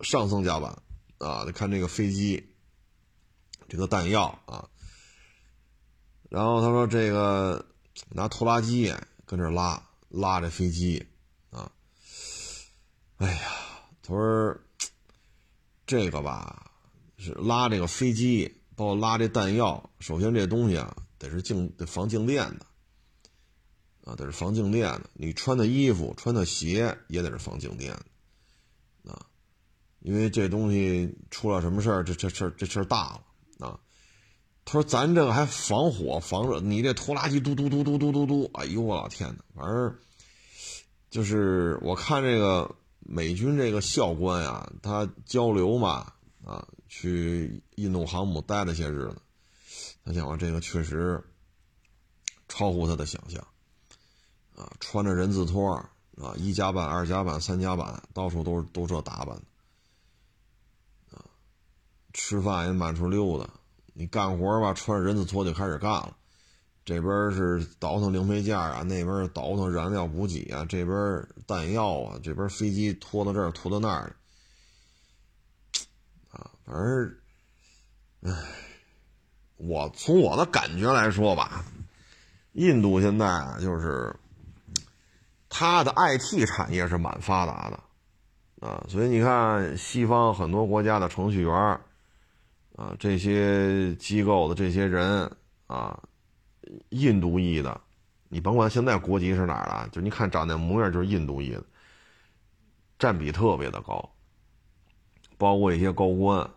[0.00, 0.80] 上层甲板
[1.18, 2.54] 啊，看这个飞机，
[3.68, 4.68] 这个弹药啊。
[6.28, 7.66] 然后他说这个
[8.10, 8.94] 拿拖拉机
[9.26, 11.04] 跟这拉拉这飞机
[11.50, 11.72] 啊，
[13.16, 13.50] 哎呀，
[14.02, 14.56] 他说
[15.84, 16.68] 这个吧。
[17.22, 19.90] 是拉这个飞机，包括拉这弹药。
[20.00, 22.66] 首先，这东西啊，得是静得防静电的，
[24.04, 25.08] 啊，得是防静电的。
[25.14, 27.94] 你穿的衣服、穿的鞋也得是防静电
[29.04, 29.24] 的，啊，
[30.00, 33.12] 因为这东西出了什么事儿，这这事儿这事儿大
[33.58, 33.78] 了啊。
[34.64, 39.96] 他说：“咱这个还防火防热，你这拖拉机嘟嘟嘟嘟嘟嘟嘟，哎呦我老天呐，反正
[41.10, 46.12] 就是我看这个美军这个校官呀，他交流嘛，
[46.44, 49.16] 啊。”去印度航母待了些日子，
[50.04, 51.24] 他讲这个确实
[52.48, 53.42] 超乎他的想象，
[54.54, 55.72] 啊，穿着人字拖
[56.18, 59.34] 啊，一甲板、二甲板、三甲板，到处都是都这打扮，
[61.12, 61.24] 啊，
[62.12, 63.48] 吃饭也满处溜达，
[63.94, 66.14] 你干活吧，穿着人字拖就开始干了，
[66.84, 74.14] 这边是倒腾零配件啊，那边倒腾燃料补给啊，这边弹药啊，这边飞机拖到这儿拖到那儿。
[76.72, 77.14] 而，
[78.22, 78.32] 唉，
[79.56, 81.64] 我从我的感觉来说吧，
[82.52, 84.14] 印度现在啊，就是
[85.50, 91.54] 它的 IT 产业是蛮发达的啊，所以你看西方很多国家的程序员
[92.74, 95.30] 啊，这些机构的这些人
[95.66, 96.02] 啊，
[96.88, 97.78] 印度裔的，
[98.28, 101.62] 你甭管现在国籍是哪儿的，就你看长那模样就是印度裔的，
[102.98, 104.08] 占比特别的高。
[105.38, 106.48] 包括一些高官，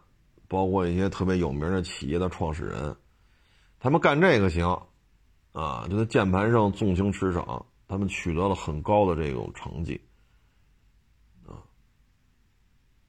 [0.48, 2.96] 包括一些特别有名的企业的创始人，
[3.80, 4.68] 他们干这个行，
[5.52, 10.00] 啊，就在键盘上纵情驰骋，他们取得了很高的这种成绩，
[11.48, 11.58] 啊，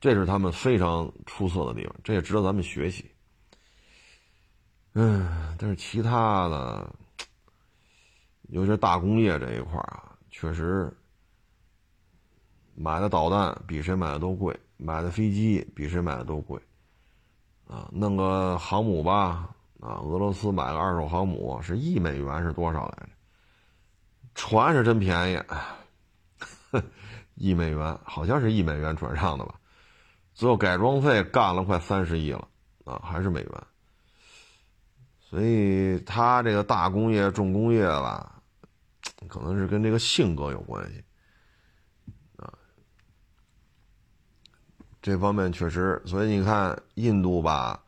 [0.00, 3.10] 这是他们非常出色的地方，这也值得咱们学习。
[4.94, 6.94] 嗯，但是其他的，
[8.48, 10.90] 尤其是大工业这一块啊，确实
[12.74, 14.58] 买的导弹比谁买的都贵。
[14.78, 16.60] 买的飞机比谁买的都贵，
[17.68, 19.48] 啊，弄个航母吧，
[19.80, 23.08] 啊，俄罗斯买个二手航母是一美元是多少来着？
[24.34, 25.42] 船是真便宜，
[27.34, 29.54] 一美元好像是一美元转让的吧？
[30.34, 32.46] 最后改装费干了快三十亿了，
[32.84, 33.50] 啊，还是美元。
[35.18, 38.40] 所以他这个大工业重工业吧，
[39.26, 41.02] 可能是跟这个性格有关系。
[45.06, 47.80] 这方面确实，所以你看印度吧，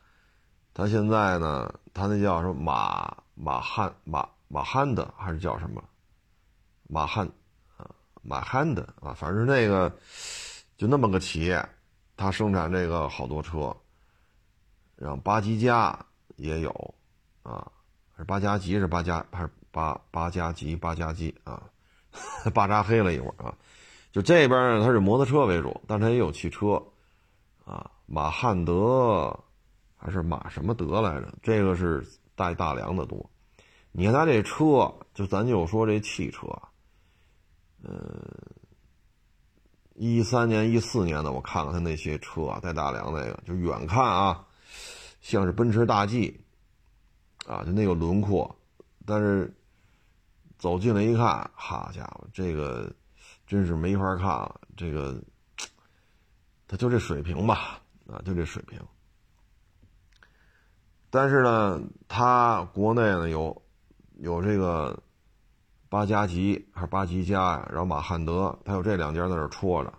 [0.72, 5.82] 他现在呢，他那叫什么马马汉马马汉的还是叫什么
[6.86, 7.28] 马汉
[7.76, 7.90] 啊
[8.22, 9.92] 马汉的啊，反正那个
[10.76, 11.68] 就那么个企业，
[12.16, 13.76] 他生产这个好多车，
[14.94, 15.98] 然后巴基加
[16.36, 16.94] 也有
[17.42, 17.68] 啊，
[18.16, 21.64] 是巴加吉是巴加还是巴巴加吉巴加吉啊，
[22.54, 23.52] 巴扎黑了一会儿啊，
[24.12, 26.80] 就这边呢，它是摩托车为主，但它也有汽车。
[27.68, 29.38] 啊，马汉德
[29.94, 31.30] 还是马什么德来着？
[31.42, 32.02] 这个是
[32.34, 33.28] 带大梁的多。
[33.92, 36.46] 你看他这车，就咱就说这汽车，
[37.82, 37.92] 嗯，
[39.94, 44.46] 一三年、一四年的，我看看他那些车啊带大梁那个，就远看啊，
[45.20, 46.40] 像是奔驰大 G，
[47.46, 48.56] 啊，就那个轮廓，
[49.04, 49.54] 但是
[50.58, 52.90] 走近了一看，好家伙，这个
[53.46, 55.20] 真是没法看了，这个
[56.68, 58.80] 他就这水平吧，啊，就这水平。
[61.10, 63.60] 但是呢，他国内呢有。
[64.20, 65.00] 有这个
[65.88, 67.68] 八加吉还是八吉加呀？
[67.70, 69.94] 然后马汉德，他有这两家在那戳着，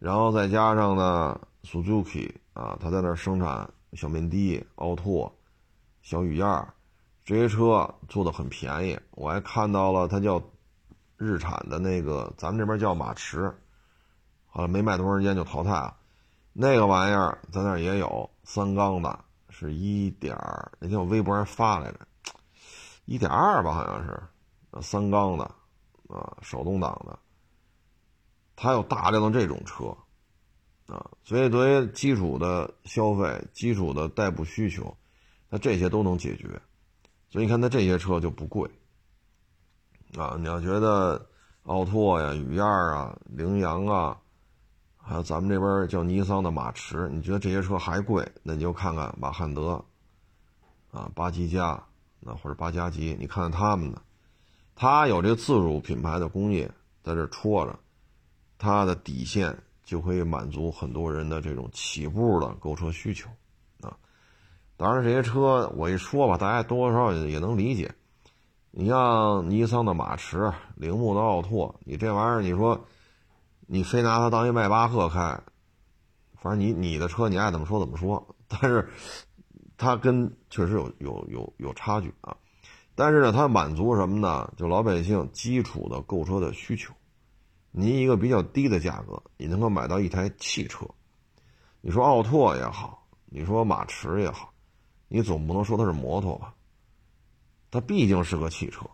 [0.00, 5.32] 然后再加上呢，Suzuki 啊，他在那生产小面的、奥拓、
[6.02, 6.66] 小雨燕
[7.24, 8.98] 这些车做的很便宜。
[9.12, 10.42] 我还看到了，他叫
[11.16, 13.56] 日产的那个，咱们这边叫马驰，
[14.56, 15.94] 啊，没卖多长时间就淘汰了。
[16.54, 20.34] 那个玩意儿咱那也有三缸的，是一点
[20.78, 22.00] 那天我微博上发来着。
[23.04, 24.22] 一点二吧，好像是，
[24.80, 25.44] 三缸的，
[26.08, 27.18] 啊，手动挡的。
[28.56, 29.94] 它有大量的这种车，
[30.86, 34.96] 啊，所以作为基础的消费、基础的代步需求，
[35.50, 36.48] 那这些都能解决。
[37.28, 38.70] 所以你看，它这些车就不贵，
[40.16, 41.28] 啊，你要觉得
[41.64, 44.18] 奥拓呀、雨燕啊、羚羊啊，
[45.08, 49.84] 还有咱们这边叫尼桑的马驰，你觉得这些车还贵，那你就看看马汉德，
[50.90, 51.80] 啊，八吉加。
[52.18, 54.02] 那或者八加吉，你看看他们的，
[54.74, 56.68] 他有这个自主品牌的工业
[57.04, 57.78] 在这戳着，
[58.58, 63.28] 他的底线就可以满足很多人的这种起步的购车需求，
[63.80, 63.96] 啊，
[64.76, 67.94] 当然这些车我一说吧，大家多多少少也能理解。
[68.72, 72.84] 你像尼桑的马驰、铃木的奥拓，你这玩意儿，你说
[73.66, 75.40] 你非拿它当一迈巴赫开，
[76.40, 78.88] 反正你你的车你爱怎么说怎么说，但是。
[79.78, 82.34] 它跟确实有有有有差距啊，
[82.94, 84.50] 但是呢，它满足什么呢？
[84.56, 86.94] 就老百姓基础的购车的需求。
[87.72, 90.86] 你一个比较低的价格，你能够买到一台汽车。
[91.82, 94.50] 你说奥拓也好，你说马驰也好，
[95.08, 96.54] 你总不能说它是摩托吧？
[97.70, 98.86] 它毕竟是个汽车，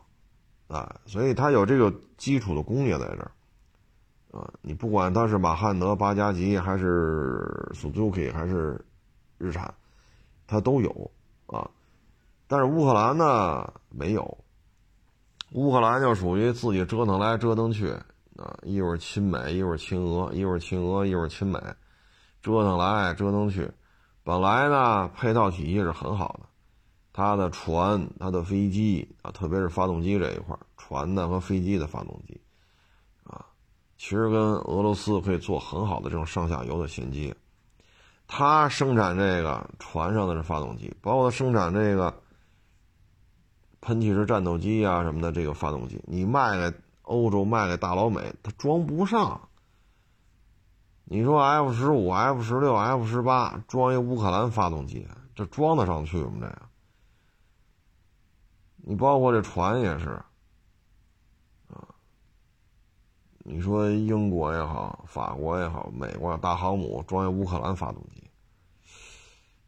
[0.67, 3.31] 啊，所以它有这个基础的工业在这儿，
[4.33, 8.85] 啊，你不管它是马汉德、八加吉，还是 Suzuki，还是
[9.38, 9.73] 日产。
[10.47, 11.11] 它都有
[11.47, 11.71] 啊，
[12.47, 14.38] 但是乌克兰呢没有。
[15.53, 17.90] 乌克兰就属于自己折腾来折腾去
[18.37, 21.59] 啊，一会儿亲美，一会儿亲俄，一会儿亲俄，一会儿亲美，
[22.42, 23.71] 折腾来折腾去。
[24.25, 26.49] 本来呢配套体系是很好的，
[27.12, 32.40] 它的船、它的飞机啊，特别是发动机这一块，船的和飞机的发动机，
[34.03, 37.33] 其实跟俄罗斯可以做很好的这种上下游的衔接。
[38.27, 42.12] 他生产这个船上的这发动机，包括生产这个
[43.81, 49.41] 喷气式战斗机啊什么的这个发动机，你卖给欧洲，卖给大老美，他装不上。
[51.05, 56.33] 你说 F 十五、F 十六、F 十八装一乌克兰发动机，这装得上去吗？
[56.41, 56.62] 这个？
[58.79, 60.21] 你包括这船也是，
[61.69, 61.87] 啊，
[63.53, 68.31] 你说英国也好，法国也好，美国大航母装一乌克兰发动机。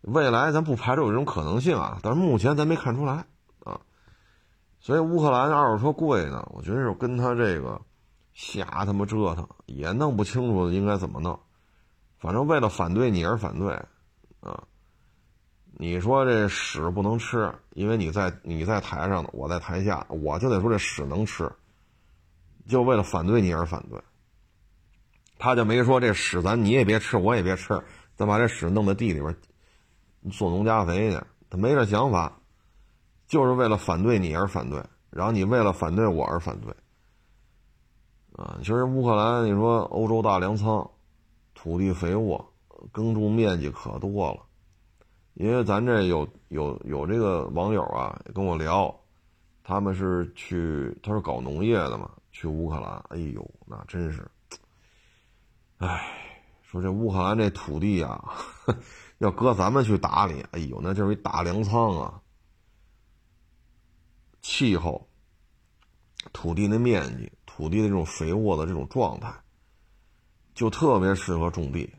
[0.00, 3.26] 未来咱不排除有这种可能性啊，但是目前咱没看出来
[3.62, 3.78] 啊，
[4.80, 7.78] 所以乌克兰二手车贵呢，我觉得是跟他这个
[8.32, 11.38] 瞎他妈折腾，也弄不清楚应该怎么弄，
[12.16, 13.74] 反正为了反对你而反对
[14.40, 14.64] 啊，
[15.74, 21.52] 你说这屎不能吃，因为你在你在台上呢，我在台下，我就得说这屎能吃，
[22.68, 24.00] 就为了反对你而反对，
[25.38, 27.82] 他就没说这屎咱你也别吃，我也别吃，
[28.16, 29.36] 咱把这屎弄在地里边。
[30.32, 32.40] 做农家肥去，他没这想法，
[33.26, 36.74] 就是为了反对你而反对，然后你为了反对我而反对，
[38.32, 40.90] 啊，其实乌克兰，你说欧洲大粮仓，
[41.52, 42.42] 土地肥沃，
[42.90, 44.40] 耕种面积可多了，
[45.34, 48.98] 因为咱这有有有这个网友啊跟我聊，
[49.62, 52.10] 他们是去他是搞农业的嘛，
[52.44, 54.30] 去乌克兰，哎呦，那真是，
[55.78, 58.22] 哎，说这乌克兰这土地啊。
[59.18, 62.20] 要搁咱们去打理，哎呦，那就是一大粮仓啊！
[64.42, 65.08] 气候、
[66.32, 69.32] 土地的面积、土地的这种肥沃的这种状态，
[70.52, 71.94] 就特别适合种地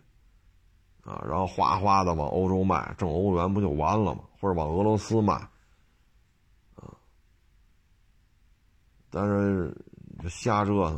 [1.04, 1.24] 啊。
[1.26, 4.24] 然后哗哗的往欧洲卖，挣欧元不就完了吗？
[4.40, 5.34] 或者往俄罗斯卖
[6.76, 6.94] 啊？
[9.10, 9.74] 但是
[10.30, 10.98] 瞎折腾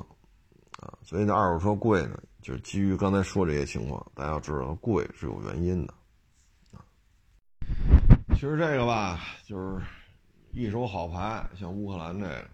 [0.79, 0.97] 啊！
[1.03, 5.93] 所以那二手车贵呢，就是基于刚才说这些情况，大家要知道贵是有原因的。
[8.35, 9.83] 其实这个吧，就是
[10.51, 12.49] 一手好牌，像乌克兰这个，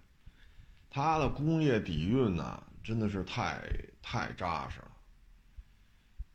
[0.90, 3.62] 它的工业底蕴呢，真的是太
[4.02, 4.92] 太扎实了。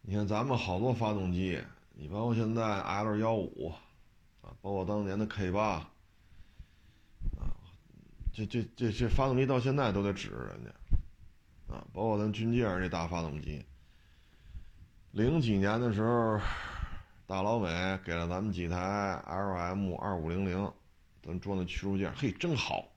[0.03, 1.59] 你看咱们好多发动机，
[1.95, 3.73] 你包括现在 L 幺五
[4.43, 5.87] 啊，包括当年的 K 八，
[8.47, 13.65] 这这这这发动机到现在都得指着人家啊，包括咱军舰这大发动机，
[15.13, 16.41] 零几年的时候。
[17.27, 17.69] 大老美
[18.07, 18.79] 给了咱们几台
[19.27, 20.73] LM 二五零零，
[21.23, 22.89] 咱装的驱逐舰，嘿，真好，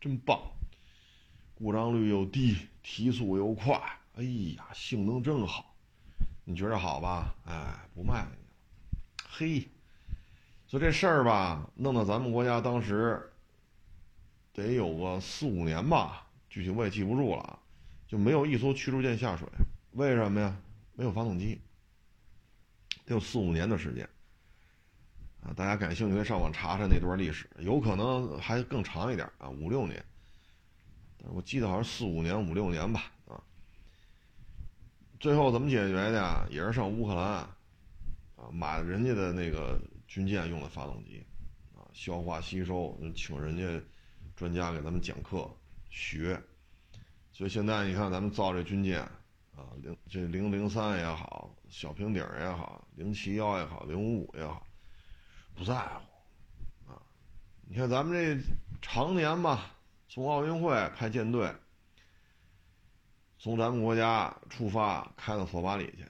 [0.00, 0.40] 真棒，
[1.56, 3.74] 故障率又低，提速又快，
[4.14, 4.22] 哎
[4.56, 5.74] 呀，性能真好，
[6.44, 7.34] 你觉着好吧？
[7.44, 9.68] 哎，不卖给你了，嘿，
[10.68, 13.32] 所以这事儿吧，弄到咱们国家当时
[14.56, 17.58] 得有个四五年吧，具体我也记不住了，
[18.08, 19.46] 就没有一艘驱逐舰下水，
[19.92, 20.56] 为什么呀？
[20.94, 21.60] 没有发动机。
[23.04, 24.08] 得有四五年的时间，
[25.42, 30.02] 啊，大家感兴趣可以上网查查那段历史，有可能还更长一点啊，五六年。
[31.28, 33.38] 我记得好像四五年、五六年吧，啊。
[35.20, 36.48] 最后怎么解决的？
[36.50, 37.24] 也是上乌克兰，
[38.36, 39.78] 啊，买人家的那个
[40.08, 41.22] 军舰用的发动机，
[41.74, 43.62] 啊，消化吸收，请人家
[44.36, 45.50] 专家给咱们讲课
[45.90, 46.40] 学。
[47.32, 49.08] 所以现在你看咱们造这军舰。
[49.56, 54.66] 啊，零这零零三也好，小平顶也好，零七幺也好，零五五也好，
[55.54, 57.00] 不在乎啊。
[57.66, 58.38] 你看咱们这
[58.82, 59.74] 常年吧，
[60.10, 61.50] 从奥运会派舰队，
[63.38, 66.04] 从咱们国家出发开到索马里去，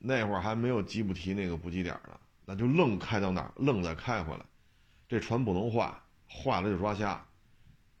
[0.00, 4.44] 那会儿还没有吉布提那个补给点呢，那就愣开到那儿，愣再开回来。
[5.06, 5.94] 这船不能坏，
[6.28, 7.24] 坏了就抓瞎。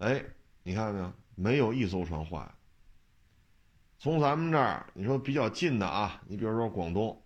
[0.04, 0.22] 哎，
[0.62, 1.12] 你看到没有？
[1.34, 2.46] 没有一艘船坏。
[3.98, 7.22] 从咱们这儿，你说比较近的啊，你比如说广东，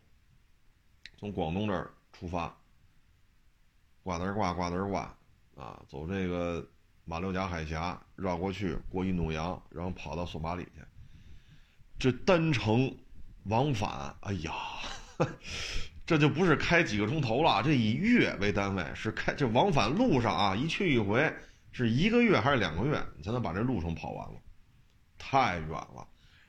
[1.19, 2.57] 从广东这儿出发，
[4.05, 5.13] 挂单挂挂单挂，
[5.57, 6.65] 啊，走这个
[7.05, 10.81] 马六甲海峡绕过去，过印度洋，然后跑到索马里去。
[11.99, 12.97] 这单程
[13.47, 14.53] 往返，哎呀，
[16.07, 21.35] 这就不是开几个钟头了，这以月为单位，是开这往返路上啊，一去一回
[21.73, 24.41] 是一个月还是两个月，你才能把这路程跑完了，
[25.19, 26.07] 太远了。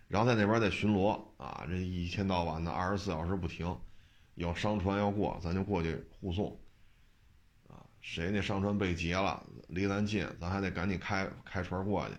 [0.07, 3.77] 然后在那边再巡逻啊，这一天到晚的二十四小时不停，
[4.33, 6.59] 有商船要过，咱就过去护送。
[7.67, 12.15] 啊，谁那商船被劫了，离咱近，咱还得赶紧开开船过去，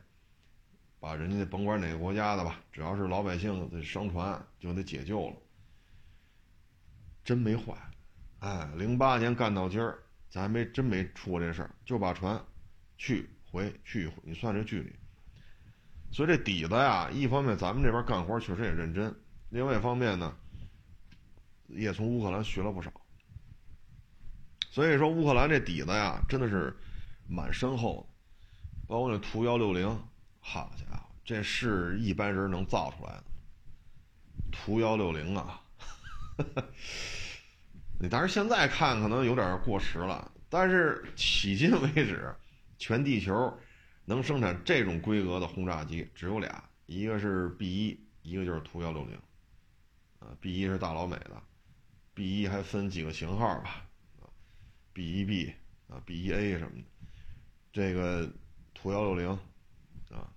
[1.00, 5.36] 把人家甭管哪个国家的吧，只要是老百姓的商船就得解救了。
[7.24, 7.74] 真没坏，
[8.38, 9.98] 哎，零八年干到今儿，
[10.28, 12.40] 咱还没真没出过这事儿，就把船
[13.00, 14.94] 去回去回，你算这距离。
[16.12, 19.14] 所以这底子呀，一方面咱们这边干活确实也认真，
[19.48, 20.36] 另外一方面呢，
[21.68, 22.92] 也从乌克兰学了不少。
[24.70, 26.76] 所以说乌克兰这底子呀，真的是
[27.26, 28.86] 蛮深厚的。
[28.86, 29.88] 包括那图幺六零，
[30.40, 33.24] 好家伙，这是一般人能造出来的。
[34.52, 35.58] 图幺六零啊，
[37.98, 42.34] 你当然现在看可能有点过时了，但是迄今为止，
[42.80, 43.56] 全地球。
[44.06, 49.16] 能生产这种规格的轰炸机只有俩，一个是 B 一，一个就是图幺六零。
[50.18, 51.40] 啊，B 一是大老美的
[52.12, 53.86] ，B 一还分几个型号吧，
[54.20, 54.28] 啊
[54.92, 55.54] ，B 一 B
[55.88, 56.84] 啊，B 一 A 什么的，
[57.72, 58.30] 这个
[58.74, 59.28] 图幺六零，
[60.10, 60.28] 啊，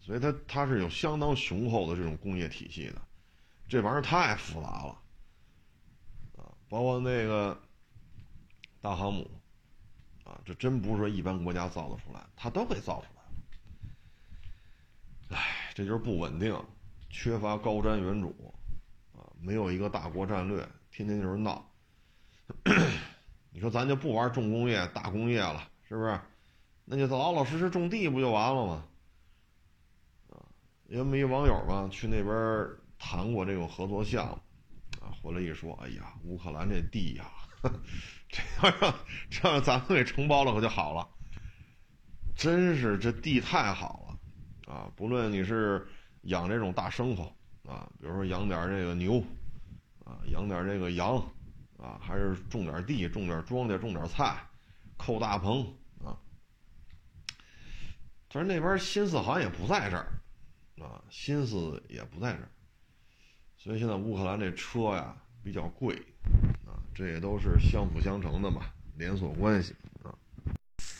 [0.00, 3.02] 所以它它是有相当雄厚的这种工业体系的，
[3.68, 5.02] 这玩意儿太复杂了，
[6.36, 7.60] 啊，包括那个
[8.80, 9.37] 大航母，
[10.48, 13.28] 这真不是说一般国家造得出来，它都给造出来了。
[15.36, 16.58] 唉，这就是不稳定，
[17.10, 18.32] 缺乏高瞻远瞩，
[19.12, 21.70] 啊，没有一个大国战略，天天就是闹。
[23.52, 26.18] 你说咱就不玩重工业、大工业了，是不是？
[26.86, 28.86] 那就老老实实种地不就完了吗？
[30.30, 30.40] 啊，
[30.86, 32.66] 因为一网友嘛去那边
[32.98, 37.30] 谈过这种合作项目，啊，回来一说，哎呀，乌克兰这地呀，
[38.28, 38.94] 这要让
[39.30, 41.08] 这让咱们给承包了可就好了，
[42.36, 44.72] 真是这地太好了。
[44.72, 45.88] 啊，不论你是
[46.22, 47.34] 养这种大牲口
[47.66, 49.18] 啊，比如说养点这个牛，
[50.04, 51.16] 啊，养点这个羊，
[51.78, 54.36] 啊，还是种点地、种点庄稼、种点菜，
[54.98, 55.62] 扣大棚
[56.04, 56.12] 啊，
[58.28, 60.12] 但是那边心思好像也不在这儿，
[60.84, 62.50] 啊，心思也不在这儿，
[63.56, 65.96] 所以现在乌克兰这车呀比较贵，
[66.98, 68.62] 这也都是相辅相成的嘛，
[68.96, 69.72] 连锁关系
[70.02, 70.10] 啊。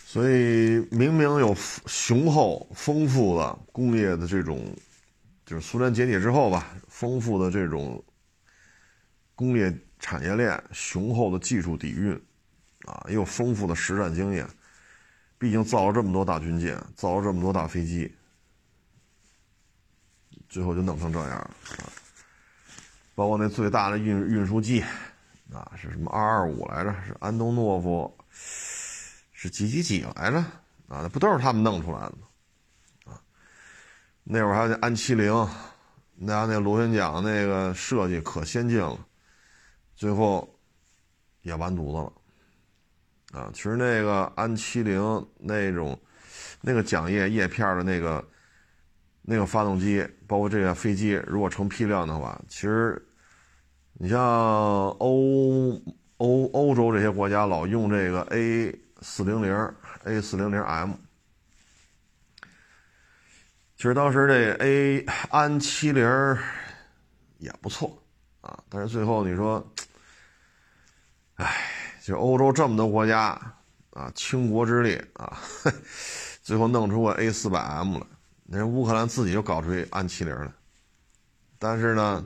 [0.06, 1.52] 所以，明明有
[1.86, 4.72] 雄厚、丰富的工业的这种，
[5.44, 8.00] 就是苏联解体之后吧，丰富的这种
[9.34, 12.12] 工业产业链、雄厚的技术底蕴，
[12.84, 14.46] 啊，也有丰富的实战经验，
[15.36, 18.14] 毕竟造了这么多大军舰，造了这么多大飞机，
[20.48, 21.90] 最后就弄成这样了啊！
[23.16, 24.84] 包括那最大的运运输机
[25.52, 26.92] 啊，是什么二二五来着？
[27.06, 28.18] 是安东诺夫，
[29.32, 30.38] 是几几几来着？
[30.88, 32.28] 啊，那不都是他们弄出来的吗？
[33.04, 33.20] 啊，
[34.24, 35.32] 那会儿还有那安七零，
[36.14, 38.98] 那那螺旋桨那个设计可先进了，
[39.94, 40.48] 最后
[41.42, 42.12] 也完犊子了。
[43.40, 45.98] 啊，其实那个安七零那种，
[46.60, 48.26] 那个桨叶叶片的那个
[49.22, 53.02] 那个发动机，包括这个飞机，如果成批量的话，其实
[53.98, 55.80] 你像欧
[56.18, 58.72] 欧欧洲这些国家老用这个 A
[59.02, 59.74] 四零零
[60.04, 60.92] A 四零零 M，
[63.76, 66.04] 其实当时这 A 安七零
[67.38, 68.00] 也不错
[68.40, 69.66] 啊，但是最后你说，
[71.34, 71.74] 唉。
[72.00, 73.38] 就欧洲这么多国家
[73.90, 75.36] 啊，倾国之力啊，
[76.42, 78.06] 最后弄出个 A 四百 M 来。
[78.44, 80.50] 那人乌克兰自己就搞出一安七零来，
[81.58, 82.24] 但是呢，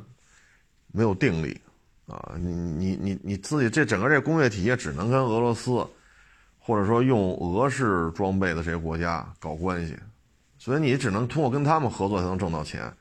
[0.93, 1.61] 没有定力
[2.13, 2.35] 啊。
[2.39, 5.87] 你你你你自己这整个这工业体系只能跟俄罗斯，
[6.59, 9.99] 或者说用俄式装备的这些国家搞关系，
[10.59, 12.93] 所以你只能通过跟他们合作才能挣到钱。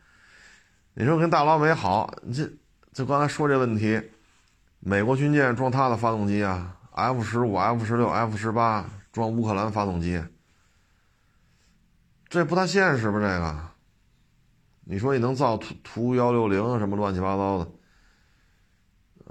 [0.93, 2.49] 你说跟大老美好，这
[2.91, 4.01] 这刚才说这问题。
[4.83, 10.19] 美国军舰装他的发动机啊，F 十五、F 十六、F 十八装乌克兰发动机，
[12.27, 13.19] 这不太现实吧？
[13.19, 13.59] 这个，
[14.85, 17.71] 你说你能造图图幺六零什么乱七八糟的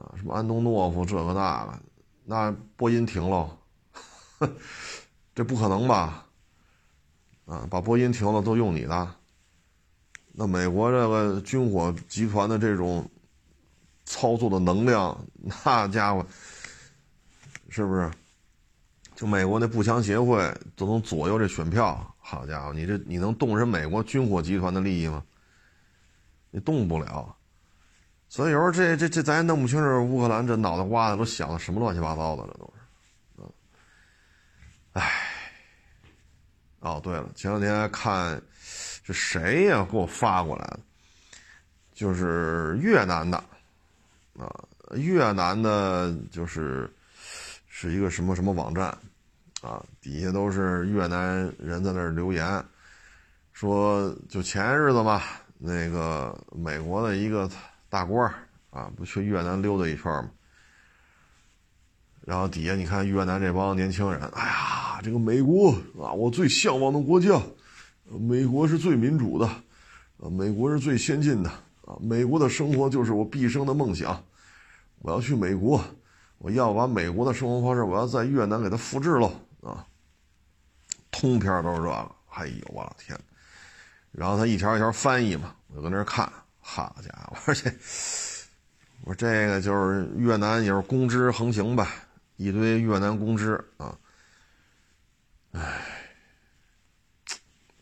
[0.00, 0.14] 啊？
[0.16, 1.80] 什么安东诺夫这个那个，
[2.24, 3.56] 那波音停了，
[5.34, 6.26] 这不可能吧？
[7.46, 9.14] 啊，把波音停了都用你的，
[10.32, 13.08] 那美国这个军火集团的这种。
[14.06, 15.16] 操作的能量，
[15.64, 16.26] 那家伙
[17.68, 18.10] 是不是？
[19.14, 25.22] 就美国那步枪协会都能左右这选票，好家伙，你这你能动人美国军火集团的利益吗？
[26.50, 27.36] 你动不了。
[28.30, 32.72] 所以有时候这这这咱也弄不清楚，乌克兰这脑袋瓜子都想的什么乱七八糟的了，都是。
[33.38, 33.52] 嗯，
[34.92, 35.10] 唉。
[36.78, 40.80] 哦，对了，前两天看是谁呀给我发过来的，
[41.92, 43.36] 就是越南的。
[44.38, 44.48] 啊，
[44.94, 46.88] 越南的就是
[47.68, 48.96] 是一个什么什么网站，
[49.60, 52.64] 啊，底下都是越南人在那儿留言，
[53.52, 55.20] 说就前些日子嘛，
[55.58, 57.50] 那个美国的一个
[57.90, 58.32] 大官
[58.70, 60.30] 啊，不去越南溜达一圈吗？
[62.22, 65.72] 然后底下你看越南这帮年轻人，哎呀，这个美国
[66.02, 67.38] 啊，我最向往的国家，
[68.04, 71.50] 美国是最民主的，啊，美国是最先进的。
[71.82, 74.22] 啊，美国的生活就是我毕生的梦想，
[75.00, 75.82] 我要去美国，
[76.38, 79.32] 我要把美国的生活方式，我要在越南给它复制喽
[79.62, 79.84] 啊！
[81.10, 83.18] 通篇都是这个，哎呦我的天！
[84.12, 86.30] 然后他一条一条翻译嘛，我就搁那看，
[86.72, 87.74] 好家伙， 而且，
[89.02, 91.88] 我这个就是越南也是公知横行吧，
[92.36, 93.98] 一堆越南公知啊，
[95.50, 95.82] 唉，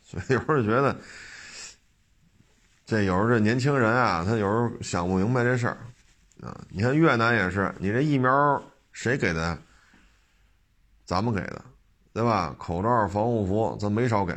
[0.03, 0.97] 所以有时候觉得。
[2.86, 5.76] 这有时候这年轻人啊，他有时候想不明白这事儿，
[6.41, 8.62] 啊，你看越南也是，你这疫苗
[8.93, 9.59] 谁给的？
[11.05, 11.62] 咱们给的，
[12.14, 12.57] 对吧？
[12.59, 14.32] 口罩、防护服咱没少给，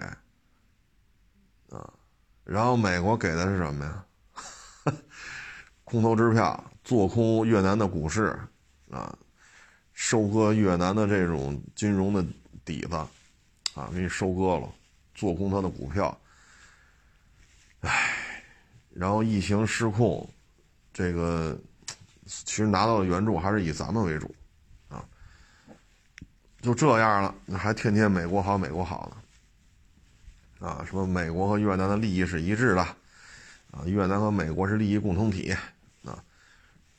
[1.70, 1.94] 啊，
[2.44, 4.06] 然后美国给的是什么呀？
[5.92, 8.40] 空头支票，做空越南的股市，
[8.90, 9.14] 啊，
[9.92, 12.26] 收割越南的这种金融的
[12.64, 12.96] 底子，
[13.74, 14.72] 啊，给你收割了，
[15.14, 16.18] 做空他的股票，
[17.82, 18.18] 唉。
[18.94, 20.30] 然后疫情失控，
[20.94, 21.58] 这个
[22.26, 24.34] 其实拿到的援助还是以咱们为主，
[24.90, 25.04] 啊，
[26.62, 29.10] 就这样了，还天天美国好美国好
[30.60, 32.82] 呢，啊，什么美国和越南的利益是一致的，
[33.72, 35.56] 啊，越南和美国是利益共同体，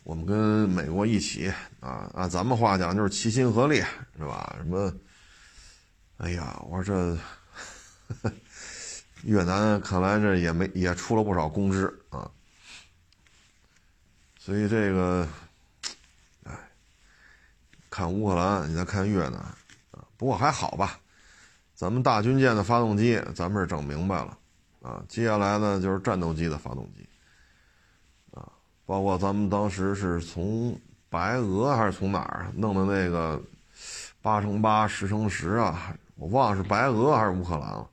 [0.05, 3.77] 我们跟美国一起，啊，按咱们话讲就是齐心合力，
[4.17, 4.55] 是吧？
[4.59, 4.93] 什么？
[6.19, 7.19] 哎呀，我说这。
[9.23, 12.29] 越南看来这也没也出了不少公知啊，
[14.37, 15.27] 所以这个，
[16.43, 16.53] 哎，
[17.89, 19.39] 看乌克兰，你再看越南
[19.93, 20.99] 啊，不过还好吧，
[21.73, 24.37] 咱们大军舰的发动机咱们是整明白了
[24.83, 27.02] 啊，接下来呢就是战斗机的发动机，
[28.93, 30.79] 包括咱们当时是从
[31.09, 33.43] 白俄还是从哪儿弄的那个
[34.21, 37.89] 八乘八十乘十啊，我忘了是白俄还是乌克兰了。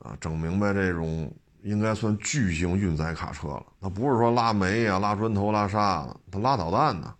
[0.00, 3.64] 啊，整明白这种应该算巨型运载卡车了。
[3.80, 7.14] 它不是说拉煤啊、拉砖头、拉沙子，它拉导弹呢。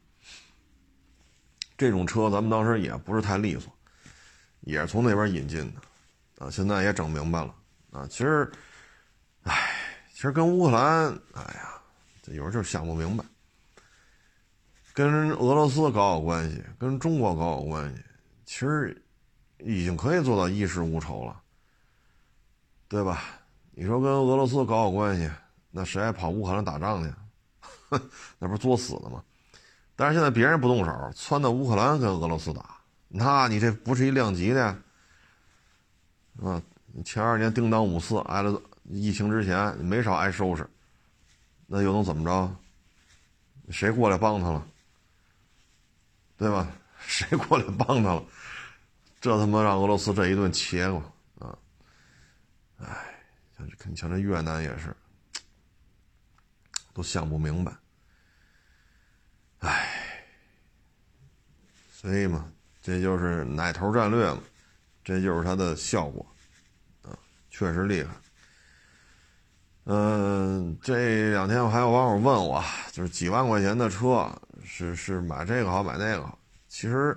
[1.79, 3.73] 这种车咱们当时也不是太利索，
[4.63, 7.55] 也是从那边引进的，啊，现在也整明白了，
[7.93, 8.51] 啊，其实，
[9.45, 9.71] 唉，
[10.13, 11.70] 其实跟乌克兰，哎呀，
[12.31, 13.25] 有时候就想不明白，
[14.95, 18.03] 跟俄罗斯搞好关系，跟中国搞好关系，
[18.45, 19.03] 其实
[19.59, 21.41] 已经可以做到衣食无愁了，
[22.89, 23.23] 对吧？
[23.73, 25.31] 你说跟俄罗斯搞好关系，
[25.71, 27.13] 那谁还跑乌克兰打仗去？
[28.39, 29.23] 那不是作死的吗？
[29.97, 32.77] 但是现在别人不动手，窜到乌克兰跟俄罗斯打，
[33.09, 34.65] 那你这不是一量级的？
[36.43, 36.63] 啊，
[37.05, 40.69] 前二年叮当五四挨了疫情之前没少挨收拾，
[41.73, 42.57] 那又能怎么着？
[43.71, 44.67] 谁过来帮他了？
[46.37, 46.67] 对吧？
[46.99, 48.25] 谁过来帮他了？
[49.21, 51.01] 这他妈让俄罗斯这一顿切过
[51.39, 51.57] 啊！
[52.79, 53.23] 哎，
[53.57, 54.97] 像这，像这越南也是，
[56.93, 57.73] 都想不明白。
[59.61, 60.25] 唉，
[61.93, 62.51] 所以嘛，
[62.83, 64.43] 这就是奶头战略嘛，
[65.05, 66.27] 这就是它的效果，
[67.03, 67.17] 啊，
[67.49, 68.13] 确实厉害。
[69.85, 72.63] 嗯，这两天我还有网友问我，
[72.93, 74.31] 就是几万块钱的车，
[74.65, 76.39] 是是买这个好买那个好？
[76.69, 77.17] 其实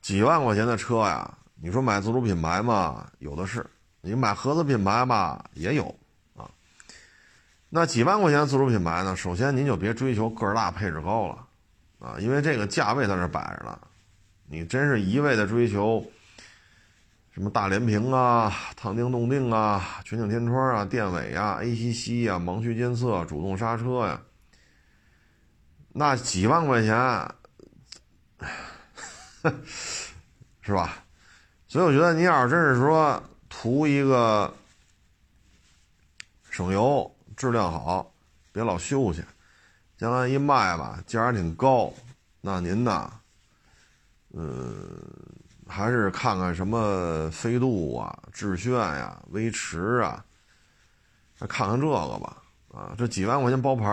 [0.00, 3.60] 几万块钱的车呀，你说买自主品牌嘛，有的是；
[4.00, 5.94] 你买合资品牌吧，也有
[6.34, 6.50] 啊。
[7.68, 9.14] 那几万块钱自主品牌呢？
[9.14, 11.46] 首先您就别追求个儿大、配置高了，
[12.00, 13.78] 啊，因为这个价位在这摆着呢。
[14.48, 16.04] 你真是一味的追求
[17.32, 24.20] 什么大连屏啊、烫钉动定啊、全景天窗啊、电尾啊、ACC 啊、盲区监测、主动刹车呀，
[25.88, 27.34] 那几万块钱，
[30.60, 31.04] 是吧？
[31.66, 34.52] 所以我觉得你要是真是说图一个
[36.50, 37.10] 省油。
[37.34, 38.12] 质量好，
[38.52, 39.24] 别老修去，
[39.96, 41.92] 将来一卖吧，价儿挺高。
[42.42, 43.10] 那您呢？
[44.34, 45.02] 嗯，
[45.72, 50.22] 还是看看什么飞度啊、致炫呀、威驰啊，
[51.48, 52.36] 看看这个吧。
[52.70, 53.86] 啊，这几万块钱包牌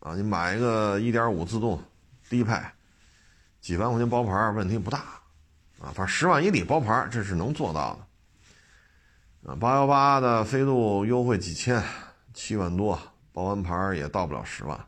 [0.00, 1.82] 啊，你买一个1.5自动
[2.28, 2.56] 低配，
[3.60, 4.98] 几万块钱包牌问题不大。
[5.80, 7.98] 啊，反正十万以里包牌这是能做到
[9.42, 9.50] 的。
[9.50, 11.82] 啊，八幺八的飞度优惠几千。
[12.34, 12.96] 七万多，
[13.32, 14.78] 包完牌也到不了十万。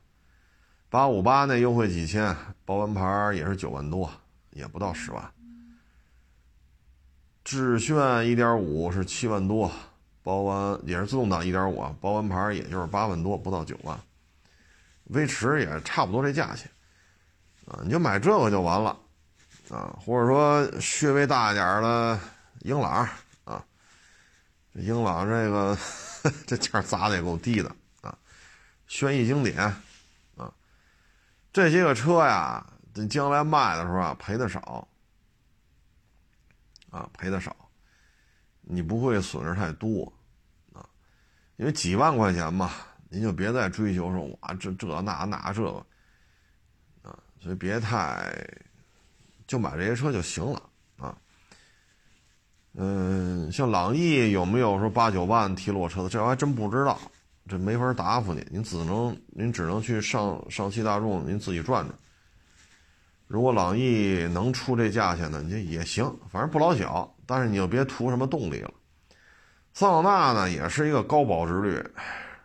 [0.88, 4.08] 八五八那优惠几千，包完牌也是九万多，
[4.50, 5.32] 也不到十万。
[7.50, 9.68] 致炫一点五是七万多，
[10.22, 13.98] 包完也是自动挡一点五，包完牌也就是八万多，不到九万。
[15.06, 16.70] 威驰也差不多这价钱，
[17.66, 18.96] 啊，你就买这个就完了，
[19.68, 22.20] 啊，或者说稍微大一点的
[22.60, 23.08] 英朗，
[23.44, 23.64] 啊，
[24.74, 25.76] 英朗这个。
[26.46, 28.14] 这价砸的也够低的啊！
[28.86, 29.56] 轩逸经典
[30.36, 30.52] 啊，
[31.50, 34.86] 这些个车呀，等将来卖的时候啊，赔的少
[36.90, 37.56] 啊，赔的少，
[38.60, 40.12] 你不会损失太多
[40.72, 40.84] 啊，
[41.56, 42.70] 因为几万块钱嘛，
[43.08, 45.86] 您就别再追求说哇这这那那这个
[47.02, 48.32] 啊，所以别太
[49.46, 50.62] 就买这些车就行了。
[50.98, 51.16] 啊
[52.74, 56.08] 嗯，像朗逸有没有说八九万提裸车的？
[56.08, 57.00] 这我还真不知道，
[57.48, 58.46] 这没法答复你。
[58.48, 61.98] 您只能您只能去上上汽大众，您自己转转。
[63.30, 67.08] 如果朗逸能出这价钱呢，你也行，反正不老小。
[67.24, 68.74] 但是你就别图什么动力了。
[69.72, 71.80] 桑塔纳呢，也是一个高保值率，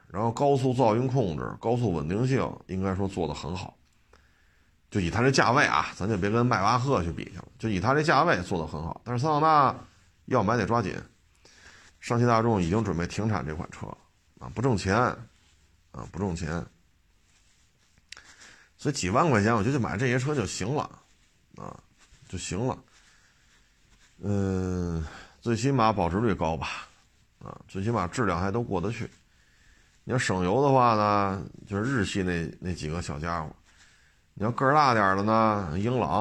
[0.07, 3.75] 然后高速噪音控制、高速稳定性，应该说做的很好。
[4.91, 7.45] 就以它这价位啊，咱就别跟迈巴赫去比去了。
[7.57, 9.75] 就以它这价位做的很好，但是桑塔纳。
[10.25, 10.95] 要买得抓紧，
[11.99, 13.97] 上汽大众已经准备停产这款车了
[14.39, 15.17] 啊，不挣钱，啊
[16.11, 16.65] 不挣钱，
[18.85, 20.83] 所以几万块钱我觉得买这些车就行了，
[21.57, 21.75] 啊
[22.29, 22.77] 就行了，
[24.19, 25.03] 嗯，
[25.41, 26.87] 最起码保值率高吧，
[27.43, 29.09] 啊最起码质量还都过得去。
[30.03, 33.49] 你要省油的话呢，就是日系那那几个小家伙，
[34.35, 36.19] 你要个儿大点的呢，英朗，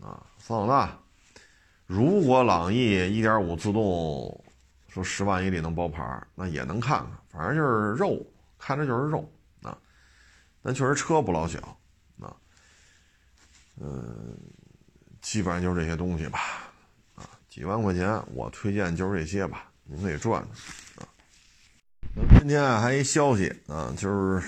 [0.00, 0.98] 啊桑塔纳。
[1.86, 4.44] 如果朗逸一点五自动
[4.86, 8.24] 说十万以里能包牌那也能看看，反正就是肉，
[8.60, 9.28] 看着就是肉。
[10.68, 11.58] 但确实车不老小
[12.20, 12.36] 啊，
[13.80, 14.36] 嗯，
[15.22, 16.38] 基本上就是这些东西吧
[17.14, 20.46] 啊，几万块钱我推荐就是这些吧，您可以转
[20.94, 21.08] 转啊。
[22.38, 24.46] 今天还一消息啊，就是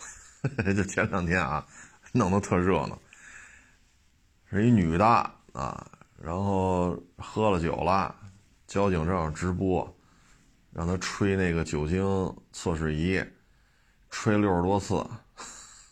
[0.74, 1.66] 就前两天啊
[2.12, 2.98] 弄得特热闹，
[4.50, 5.04] 是一女的
[5.52, 5.86] 啊。
[6.16, 8.16] 然后喝了酒了，
[8.66, 9.94] 交警正好直播，
[10.72, 13.22] 让他吹那个酒精测试仪，
[14.08, 15.06] 吹六十多次，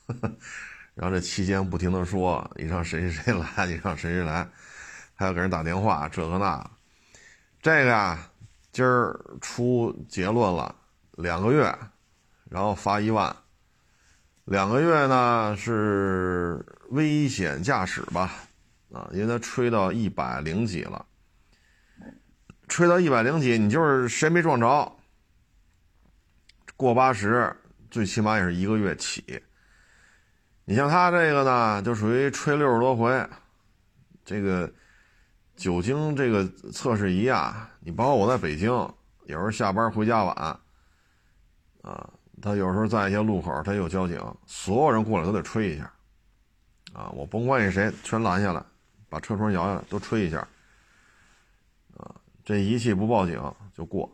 [0.94, 4.48] 然后这期间不停的说：“你让谁谁谁来，你让谁谁来。”
[5.18, 6.70] 还要给人打电话，这个那，
[7.62, 8.30] 这个呀，
[8.70, 10.74] 今儿出结论了，
[11.12, 11.74] 两个月，
[12.50, 13.34] 然后罚一万，
[14.44, 18.30] 两个月呢是危险驾驶吧，
[18.92, 21.06] 啊，因为他吹到一百零几了，
[22.68, 24.96] 吹到一百零几，你就是谁没撞着，
[26.76, 27.56] 过八十，
[27.90, 29.42] 最起码也是一个月起。
[30.68, 33.24] 你像他这个呢，就属于吹六十多回，
[34.24, 34.68] 这个
[35.54, 38.68] 酒精这个测试仪啊，你包括我在北京，
[39.26, 40.60] 有时候下班回家晚，
[41.82, 42.10] 啊，
[42.42, 45.84] 他有时候在一些路口，他有交警，所有人过来都得吹一下，
[46.92, 48.60] 啊，我甭管你谁，全拦下来，
[49.08, 50.38] 把车窗摇下来，都吹一下，
[51.96, 52.12] 啊，
[52.44, 53.40] 这仪器不报警
[53.72, 54.10] 就过，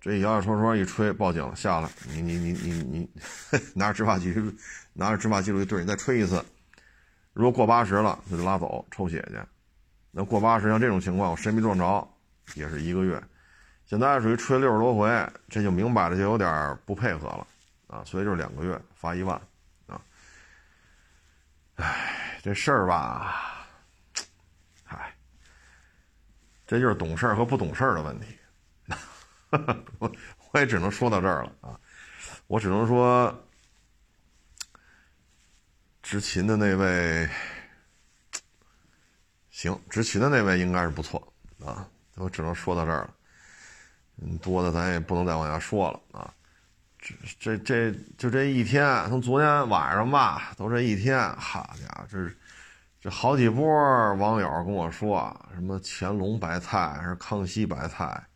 [0.00, 3.10] 这摇摇戳戳一吹报警下来，你你你你你
[3.74, 4.52] 拿着执法记录。
[4.92, 6.44] 拿着执法记录仪对你再吹一次，
[7.32, 9.38] 如果过八十了，就拉走抽血去。
[10.10, 12.08] 那过八十像这种情况，我谁没撞着，
[12.54, 13.22] 也是一个月。
[13.86, 15.08] 现在属于吹六十多回，
[15.48, 17.46] 这就明摆着就有点不配合了
[17.86, 19.40] 啊，所以就是两个月罚一万
[19.86, 20.00] 啊。
[21.76, 23.66] 哎，这事儿吧，
[24.86, 25.14] 唉，
[26.66, 28.26] 这就是懂事儿和不懂事儿的问题。
[29.98, 30.12] 我
[30.52, 31.78] 我也只能说到这儿了啊，
[32.46, 33.34] 我只能说。
[36.02, 37.28] 执勤的那位，
[39.50, 41.32] 行，执勤的那位应该是不错
[41.64, 41.86] 啊，
[42.16, 43.14] 我只能说到这儿了。
[44.16, 46.34] 嗯，多的咱也不能再往下说了啊。
[46.98, 52.28] 这这这就这一天，从昨天晚上吧，都这一天，好家伙，这
[53.00, 53.64] 这好几波
[54.14, 58.26] 网友跟我说什么乾隆白菜还是康熙白菜，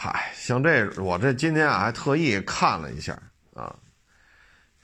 [0.00, 3.20] 嗨，像这我这今天啊还特意看了一下
[3.52, 3.74] 啊，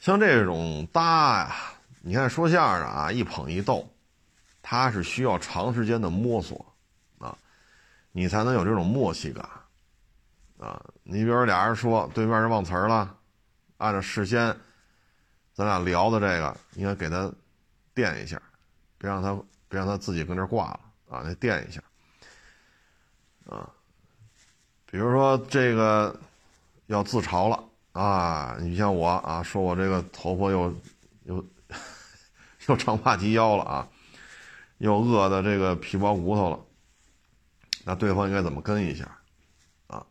[0.00, 1.54] 像这种搭呀。
[2.00, 3.88] 你看说相声啊，一捧一逗，
[4.60, 6.66] 他是需要长时间的摸索，
[7.18, 7.38] 啊，
[8.10, 9.48] 你才能有这种默契感，
[10.58, 13.16] 啊，你比如俩人说对面是忘词了，
[13.76, 14.52] 按照事先
[15.52, 17.32] 咱俩聊的这个，应该给他
[17.94, 18.42] 垫一下，
[18.98, 19.32] 别让他
[19.68, 21.80] 别让他自己跟这挂了啊，那垫一下，
[23.46, 23.70] 啊，
[24.94, 26.16] 比如说这个
[26.86, 30.72] 要自嘲了啊，你像我啊，说我这个头发又
[31.24, 31.44] 又。
[32.68, 33.88] 又长发及腰了啊，
[34.78, 36.60] 又饿的这个皮包骨头了，
[37.84, 39.04] 那对方应该怎么跟一下
[39.88, 40.06] 啊？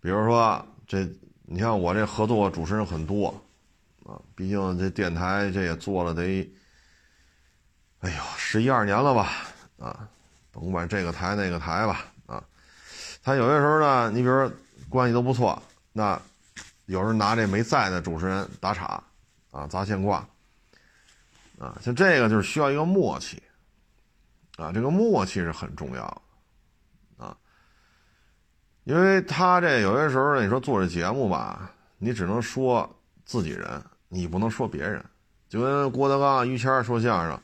[0.00, 1.06] 比如说这，
[1.42, 3.28] 你像我这合作主持人很多
[4.06, 6.50] 啊，毕竟这电台这也做了得，
[8.00, 9.32] 哎呦十一二年了吧
[9.78, 10.08] 啊，
[10.50, 12.06] 甭管这个台那个台吧，
[13.22, 14.52] 他有些时候呢，你比如说
[14.88, 15.62] 关系都不错，
[15.92, 16.20] 那
[16.86, 19.02] 有时候拿这没在的主持人打岔
[19.50, 20.26] 啊，砸线挂。
[21.58, 23.40] 啊，像这个就是需要一个默契，
[24.56, 26.22] 啊，这个默契是很重要，
[27.16, 27.36] 啊，
[28.82, 32.92] 因为他这有些时候，你说做这节目吧，你只能说
[33.24, 35.04] 自己人，你不能说别人，
[35.48, 37.40] 就跟郭德纲、于谦说相声，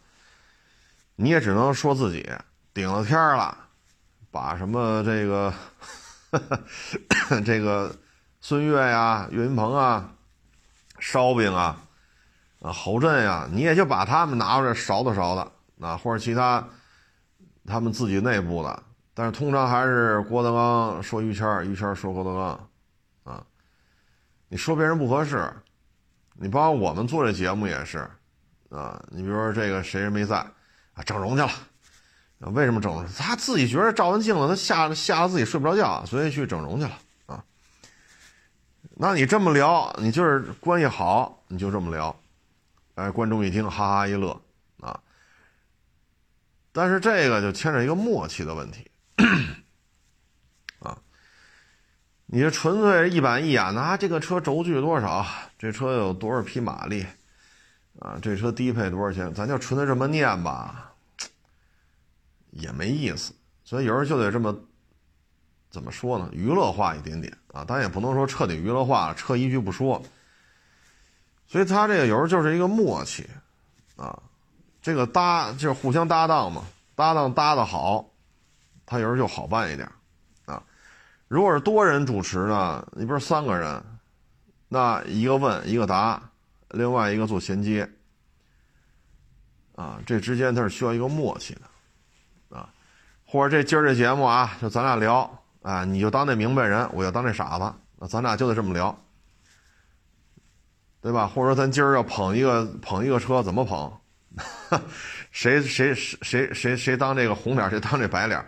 [1.14, 2.28] 你也只能说自己
[2.74, 3.67] 顶了天了，
[4.38, 5.52] 把什么这个
[7.44, 7.92] 这个
[8.40, 10.12] 孙越呀、岳云鹏啊、
[11.00, 11.76] 烧饼啊。
[12.60, 16.64] 啊，侯震呀，你也就把他们拿出来勺子勺子，啊，或者其他
[17.66, 18.82] 他们自己内部的，
[19.14, 22.68] 但是通常还是郭德纲说于谦，于谦说郭德纲，
[23.22, 23.44] 啊，
[24.48, 25.52] 你说别人不合适，
[26.34, 27.98] 你包括我们做这节目也是，
[28.70, 30.36] 啊，你比如说这个谁人没在，
[30.94, 31.50] 啊，整容去了，
[32.40, 33.04] 啊为什么整容？
[33.16, 37.44] 他自己觉得照完镜子他吓吓得自己睡不着觉，所以去整容去了，啊，
[38.96, 42.14] 那你这么聊，你就是关系好，你就这么聊。
[42.94, 44.40] 哎，观众一听，哈哈一乐，
[44.80, 44.98] 啊！
[46.72, 48.90] 但是这个就牵扯一个默契的问题，
[50.80, 50.98] 啊！
[52.26, 55.24] 你这纯粹一板一眼的啊，这个车轴距多少？
[55.56, 57.06] 这车有多少匹马力？
[58.00, 59.32] 啊，这车低配多少钱？
[59.32, 60.87] 咱就纯粹这么念吧，
[62.58, 63.32] 也没意思。
[63.64, 64.54] 所以有时候就得这么，
[65.70, 66.28] 怎么说呢？
[66.32, 70.02] 娱乐化一点点啊，但也不能说彻底娱乐化，撤一句不说。
[71.46, 73.26] 所以他这个有时候就是一个默契，
[73.96, 74.22] 啊，
[74.82, 76.62] 这个搭就是互相搭档嘛，
[76.94, 78.04] 搭档搭的好，
[78.84, 79.90] 他有时候就好办一点，
[80.44, 80.62] 啊，
[81.26, 83.82] 如果是多人主持呢，你不是三个人，
[84.68, 86.22] 那一个问一个答，
[86.70, 87.90] 另外一个做衔接，
[89.74, 91.62] 啊，这之间它是需要一个默契的，
[93.30, 98.98] 或者这今儿这节目啊，就咱俩聊，啊，你就当那明白人，我就当那傻子，那咱俩就得这么聊。
[101.02, 101.26] 对吧？
[101.26, 103.92] 或者说咱今儿要捧一个捧一个车，怎么捧？
[105.30, 108.42] 谁谁谁谁谁谁当这个红脸，谁当这白脸，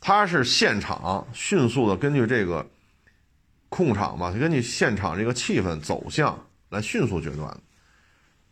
[0.00, 2.64] 他是现场迅速的根据这个
[3.68, 7.54] 控场嘛，根据现场这个气氛走向来迅速决断。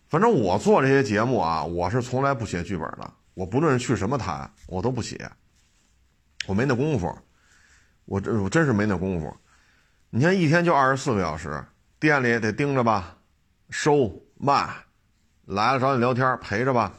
[0.08, 5.30] 反正我做这些节目啊，我是从来不写剧本的，我不论去什么台，我都不写，
[6.48, 7.14] 我没那功夫，
[8.06, 9.36] 我这我真是没那功夫。
[10.08, 11.62] 你看一天就二十四个小时，
[12.00, 13.18] 店里得盯着吧，
[13.68, 14.66] 收卖，
[15.44, 16.94] 来了找你聊天陪着吧。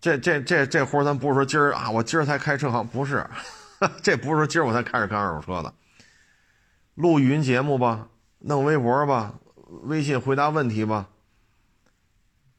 [0.00, 3.28] 这这这这活咱不是说今儿啊，我今儿才开车行，不是，
[4.02, 5.74] 这不是说今儿我才开始干二手车的。
[6.94, 9.34] 录语音节目吧，弄微博吧，
[9.82, 11.10] 微信回答问题吧。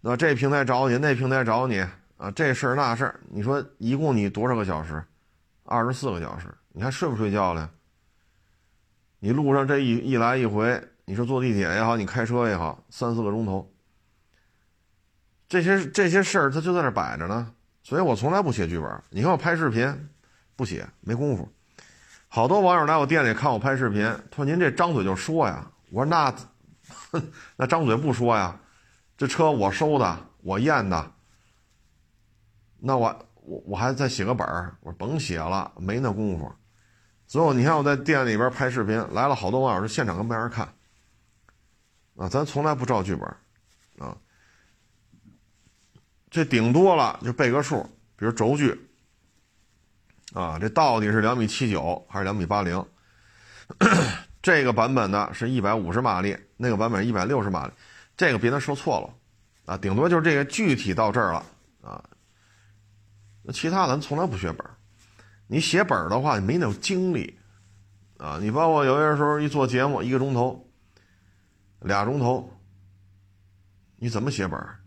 [0.02, 1.80] 那这平台找你，那平台找你
[2.18, 5.04] 啊，这事儿那事儿，你说一共你多少个小时？
[5.64, 7.70] 二十四个小时，你还睡不睡觉了？
[9.20, 13.74] 你路上这一一来一回，你说坐地铁也好，你开车也好，三四个钟头。
[15.47, 17.53] 这些这些事儿，他就在那摆着呢，
[17.84, 19.03] 所以我从来不写剧本。
[19.09, 20.09] 你看我拍视频，
[20.55, 21.47] 不写，没工夫。
[22.28, 26.34] 好多网友来我店里看我拍视频，他说：“您这张嘴就说呀。”我说：“那，
[27.55, 28.59] 那张嘴不说呀？
[29.16, 31.11] 这车我收的，我验的。
[32.80, 34.76] 那我我我还再写个本儿。
[34.82, 36.52] 我说甭写了，没那功夫。
[37.28, 40.68] 所以你看我在店里边拍视频，来了好多网友是现场跟别人看。
[42.16, 43.28] 啊，咱从来不照剧本，
[44.08, 44.18] 啊。”
[46.30, 47.84] 这顶多了就背个数，
[48.16, 48.76] 比如轴距，
[50.34, 52.84] 啊，这到底是两米七九还是两米八零？
[54.41, 57.74] 这个版本的是一百五十马力，那个版本一百六十马力，
[58.18, 61.46] 这个别他说错了，啊，顶多就是这个具体到这儿了，
[61.84, 62.04] 啊，
[63.44, 64.72] 那其他咱从来不写本儿
[65.48, 67.38] 你写本儿的话，你没那种精力，
[68.18, 70.66] 啊，你包括有些时候一做节目一个钟头、
[71.82, 72.50] 俩钟头，
[73.98, 74.80] 你怎么写本儿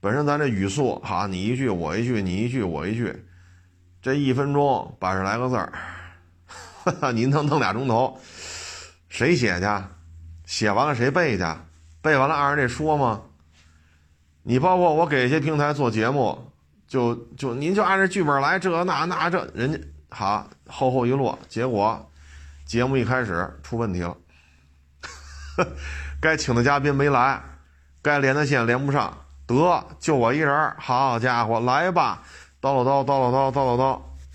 [0.00, 3.24] 本身咱这语速哈，你一句我一句，你一句我一句，
[4.00, 5.72] 这一分钟八十来个字儿，
[7.12, 8.18] 您能弄俩钟头，
[9.08, 9.66] 谁写去？
[10.46, 11.44] 写完了谁背去？
[12.00, 13.22] 背完了按着这说吗？
[14.42, 16.47] 你包括我给一些平台做节目，
[16.88, 19.78] 就就您就按着剧本来，这那那这人家
[20.08, 22.10] 好厚厚一摞，结果
[22.64, 24.16] 节目一开始出问题了，
[26.20, 27.40] 该请的嘉宾没来，
[28.00, 29.16] 该连的线连不上。
[29.46, 32.22] 得就我一人好家伙，来吧，
[32.60, 33.76] 叨唠叨叨唠叨叨唠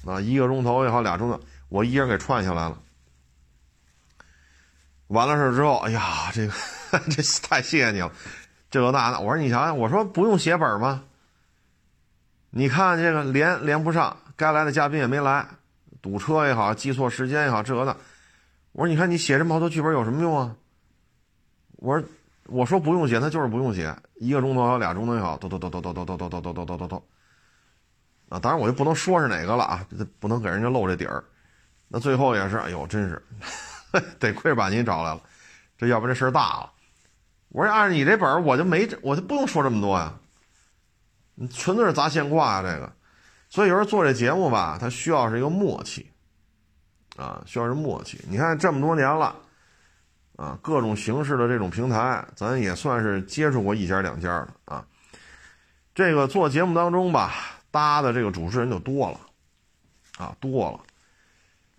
[0.05, 1.39] 叨，啊，一个钟头也好，俩钟头，
[1.69, 2.77] 我一人给串下来了。
[5.07, 6.53] 完了事之后，哎呀，这个
[7.09, 8.11] 这太谢谢你了，
[8.71, 11.03] 这个那那，我说你瞧瞧，我说不用写本吗？
[12.55, 15.45] 你看这个连连不上，该来的嘉宾也没来，
[16.01, 17.97] 堵车也好，记错时间也好，这个那，
[18.73, 20.55] 我说你看你写这么多剧本有什么用啊？
[21.77, 22.07] 我说。
[22.47, 27.03] 我说不用写，他就是不用写，一个钟头也好，俩钟头也好，都都都都都都都都都都都都都，
[28.27, 28.37] 啊！
[28.37, 29.87] 当然我就不能说是哪个了啊，
[30.19, 31.23] 不能给人家露这底儿。
[31.87, 33.23] 那最后也是，哎呦，真是，
[34.19, 35.21] 得亏把您找来了，
[35.77, 36.69] 这要不这事儿大了。
[37.47, 40.13] 我说按你这本儿我就没，我就不用说这么多呀，
[41.35, 42.91] 你纯粹是砸现挂啊，这个。
[43.49, 46.09] 所以有时候做这节目吧，它需要是一个默契，
[47.15, 48.19] 啊，需要是默契。
[48.27, 49.35] 你看这么多年了。
[50.35, 54.83] 啊，各种形式的这种平台，咱也算是接触过一家两家的啊。
[55.93, 57.35] 这个做节目当中吧，
[57.69, 59.19] 搭的这个主持人就多了，
[60.17, 60.79] 啊多了。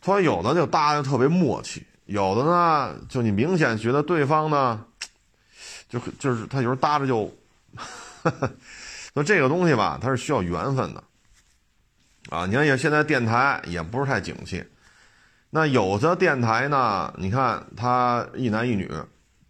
[0.03, 4.85] 所以有的就搭的特别默契，有的呢，就你明显觉得对方呢，
[5.89, 7.29] 就就是他有时候搭着就，
[9.15, 11.03] 那这个东西吧，它是需要缘分的。
[12.31, 14.65] 啊，你看也现在电台也不是太景气。
[15.51, 17.15] 那有的电台呢？
[17.17, 18.91] 你看他一男一女，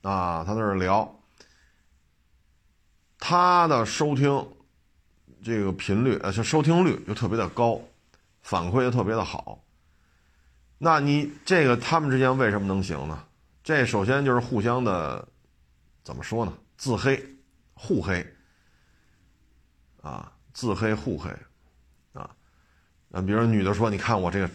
[0.02, 1.18] 啊，他在那聊，
[3.18, 4.46] 他的收听
[5.42, 7.80] 这个频率，呃，收听率就特别的高，
[8.42, 9.64] 反馈也特别的好。
[10.76, 13.24] 那你这个他们之间为什么能行呢？
[13.62, 15.26] 这首先就是互相的，
[16.02, 16.52] 怎么说呢？
[16.76, 17.24] 自黑、
[17.72, 18.33] 互黑，
[20.04, 21.30] 啊，自黑互黑，
[22.12, 22.30] 啊，
[23.08, 24.48] 那比如女的说：“你看我这个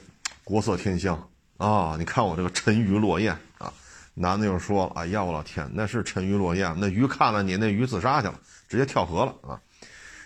[0.43, 1.21] 国色天香。”
[1.57, 3.69] 啊，你看我这个沉鱼落雁啊！
[4.13, 8.39] 男的又说了：“哎呀，我老天，那是沉鱼落雁，那鱼看了你，那鱼自杀去了，
[8.69, 9.59] 直接跳河了啊！”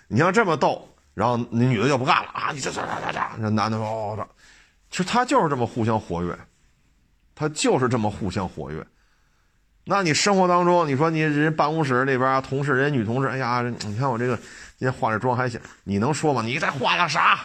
[0.08, 2.52] 你要这么逗，然后那女的就不干了啊！
[2.52, 4.28] 你这这这这，这那男的说：“哦，这，
[4.92, 6.38] 其实他就是这么互相活跃，
[7.34, 8.86] 他就是这么互相活跃。
[9.86, 14.38] 那你生活当中，你说你人办公室里边同事，人女同事，哎呀，你看我这个
[14.78, 16.42] 今天化这妆还行，你能说吗？
[16.42, 17.40] 你在化了啥？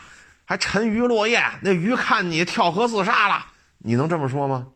[0.45, 1.43] 还沉鱼落雁？
[1.63, 3.47] 那鱼看你跳河自杀了。”
[3.81, 4.67] 你能这么说吗？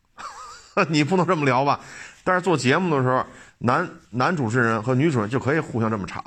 [0.88, 1.80] 你不能这么聊吧？
[2.22, 3.24] 但是做节目的时候，
[3.58, 6.22] 男男主持人和女主持人就可以互相这么查，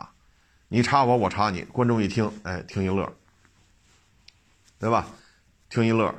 [0.69, 3.07] 你查我，我查你，观众一听，哎，听一乐，
[4.79, 5.05] 对吧？
[5.69, 6.13] 听一乐，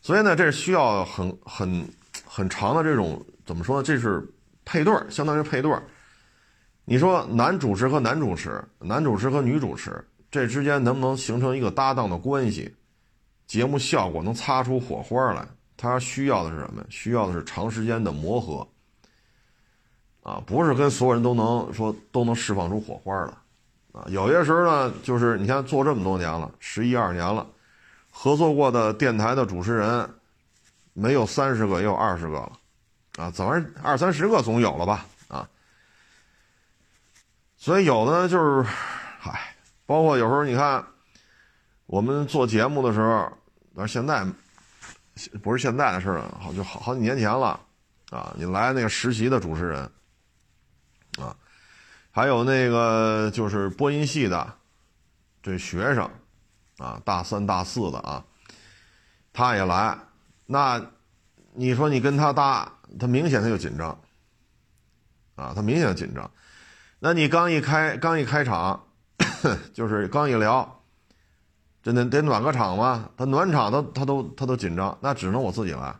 [0.00, 1.88] 所以呢，这是需要很很
[2.24, 3.82] 很长的这种怎么说呢？
[3.82, 4.28] 这是
[4.64, 5.72] 配对相当于配对
[6.84, 12.74] 你说男主持和男主持，男主持和女主持，这之间能不能形成一个搭档的关系？
[13.46, 15.46] 节目效果能擦出火花来？
[15.76, 16.84] 他需要的是什么？
[16.88, 18.66] 需要的是长时间的磨合。
[20.22, 23.32] 啊，不是跟所有人都能说都能释放出火花来，
[23.90, 27.44] 啊，有些时候呢，就是你看做这么多年了，十一二年了，
[28.08, 30.08] 合作过的电台的主持人，
[30.92, 32.52] 没有三十个也有二十个了，
[33.16, 35.04] 啊，怎么二三十个总有了吧，
[37.62, 38.68] 所以有的就是，
[39.20, 39.54] 嗨，
[39.86, 40.84] 包括有时候你看，
[41.86, 43.32] 我们做节目的时候，
[43.76, 44.26] 但是现在
[45.40, 47.60] 不是现在的事了，好就好好几年前了，
[48.10, 49.88] 啊，你来那个实习的主持人。
[51.20, 51.36] 啊，
[52.10, 54.54] 还有那个就是播音系的
[55.40, 56.10] 这学生，
[56.78, 58.24] 啊，大三大四的啊，
[59.32, 59.96] 他也来，
[60.46, 60.84] 那
[61.54, 63.96] 你说你跟他搭，他明显他就紧张，
[65.36, 66.28] 啊，他明显紧张。
[67.04, 68.80] 那你刚一开刚一开场，
[69.74, 70.84] 就是刚一聊，
[71.82, 75.92] 这得得暖个场嘛，他暖场他他都他都紧张，那只能我自己来，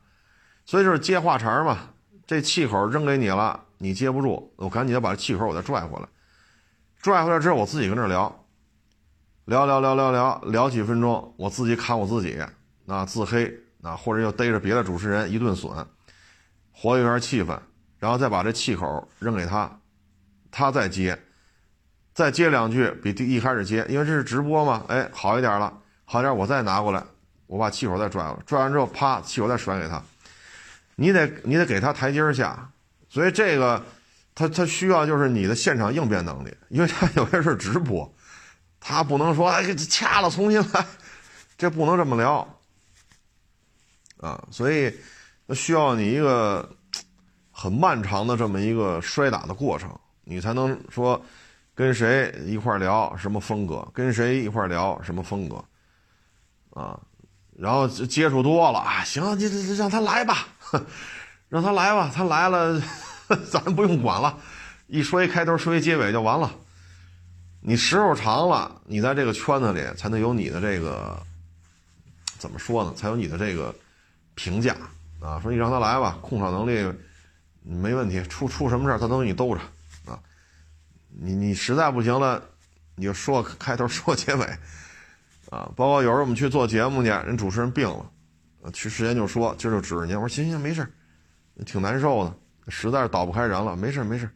[0.64, 1.76] 所以就是接话茬嘛，
[2.24, 3.64] 这气口扔给你了。
[3.78, 6.06] 你接不住，我赶紧要把这气口我再拽回来，
[7.00, 8.46] 拽回来之后我自己跟这聊，
[9.46, 12.38] 聊聊聊聊聊聊几分钟，我自己砍我自己，
[12.84, 15.84] 那自黑，那或者又逮着别的主持人一顿损，
[16.70, 17.58] 活跃一下气氛，
[17.98, 19.80] 然后再把这气口扔给他，
[20.52, 21.18] 他再接，
[22.14, 27.02] 再接两句比第一开始接，因为这是直播嘛，哎，好一点了，好一点，我再拿过来，
[27.48, 30.00] 我把气口再拽了，拽完之后啪，气口再甩给他，
[30.94, 32.70] 你得你得给他台阶下。
[33.08, 33.84] 所以这个，
[34.34, 38.14] 他他需要就是你的现场应变能力，因为他有些是直播，
[38.80, 40.86] 他不能说哎掐了重新来，
[41.58, 42.58] 这不能这么聊，
[44.18, 44.94] 啊，所以
[45.54, 46.74] 需要你一个
[47.50, 49.90] 很漫长的这么一个摔打的过程，
[50.24, 51.20] 你才能说
[51.74, 55.64] 跟谁一块聊什么风格，跟谁一块聊什么风格，
[56.70, 56.98] 啊，
[57.56, 60.46] 然后接触多了啊，行，你这让他来吧。
[61.48, 62.80] 让他来吧，他来了，
[63.50, 64.38] 咱不用管了，
[64.86, 66.50] 一说一开头，说一结尾就完了。
[67.60, 71.20] 你时候长了，你在这个圈子里才能有你的这个，
[72.38, 72.94] 怎么说呢？
[72.96, 73.74] 才有你的这个
[74.34, 74.74] 评价
[75.20, 75.38] 啊。
[75.40, 76.90] 说你让他来吧，控场能力
[77.62, 79.60] 没问题，出出什么事他都给你兜着。
[81.14, 82.42] 你你实在不行了，
[82.94, 84.44] 你就说开头，说结尾
[85.50, 85.70] 啊。
[85.76, 90.86] 包括有时候我们去做节目去，人主持人病了，去时间就说今儿就指着您，我说行行没事
[91.66, 92.34] 挺难受的，
[92.68, 93.76] 实在是倒不开人了。
[93.76, 94.28] 没事没事，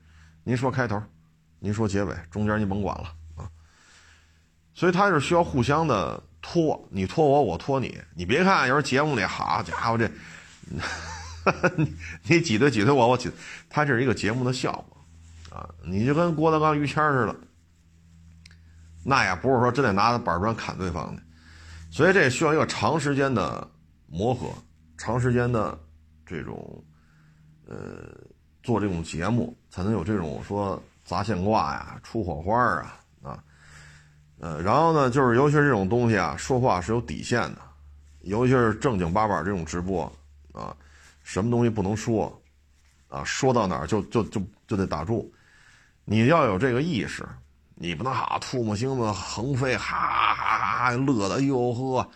[0.44, 1.02] 您说开头，
[1.58, 3.48] 您说结尾，中间您甭管了啊。
[4.74, 7.98] 所以他是需要互相的拖，你拖我，我拖你。
[8.14, 10.08] 你别看有时候节目里，好家伙这，
[11.76, 13.30] 你你挤兑挤兑我，我挤，
[13.70, 14.95] 他这是一个节目的效果
[15.56, 15.74] 啊。
[15.84, 17.36] 你就跟郭德纲、于谦似的，
[19.04, 21.22] 那也不是说真得拿着板砖砍对方的。
[21.90, 23.68] 所以这也需要一个长时间的
[24.06, 24.48] 磨合，
[24.98, 25.78] 长时间的
[26.24, 26.84] 这种。
[27.68, 28.14] 呃，
[28.62, 33.44] 做这种节目才能有这种说砸线挂呀、出火花啊啊，
[34.38, 37.60] 呃，然后呢，就是尤其是这种东西啊，说话是有底线的，
[38.20, 40.04] 尤其是正经八百这种直播
[40.52, 40.76] 啊，
[41.24, 42.40] 什么东西不能说
[43.08, 45.28] 啊，说到哪儿就就就就得打住，
[46.08, 47.28] 你要有这个意识，
[47.74, 52.08] 你不能哈唾沫星子横飞，哈哈哈乐的，哎呦呵，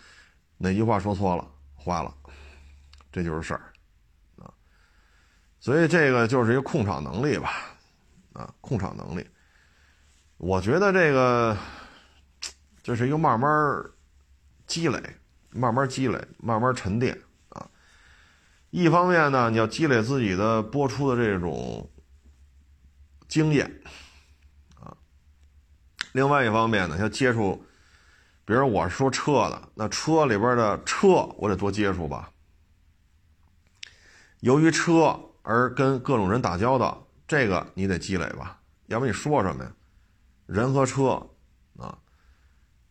[0.57, 1.45] 哪句话说错了，
[1.77, 2.15] 坏了，
[3.11, 3.61] 这就是事儿。
[4.37, 4.47] 啊
[5.59, 7.51] 所以这个就是一个控场能力吧，
[8.31, 9.27] 啊，控场能力。
[10.37, 11.55] 我觉得这个
[12.81, 13.49] 这是一个慢慢
[14.65, 14.99] 积累、
[15.49, 17.15] 慢慢积累、慢慢沉淀
[17.49, 17.69] 啊。
[18.69, 21.90] 一方面呢，你要积累自己的播出的这种
[23.31, 23.65] 经验
[24.79, 24.93] 啊；
[26.11, 27.65] 另外一方面呢，要接触，
[28.45, 32.29] 比如我说车的，那车里边的车我得多接触吧。
[34.41, 35.19] 由于车。
[35.43, 39.71] 而跟各种人打交道，这个你得积累吧，要不你说什么呀？
[40.45, 41.13] 人和车
[41.79, 41.97] 啊，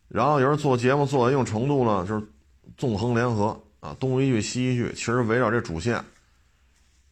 [0.09, 2.27] 然后有人做节目做到一定程度呢，就是
[2.75, 6.03] 纵横联合啊，东一句西一句，其实围绕这主线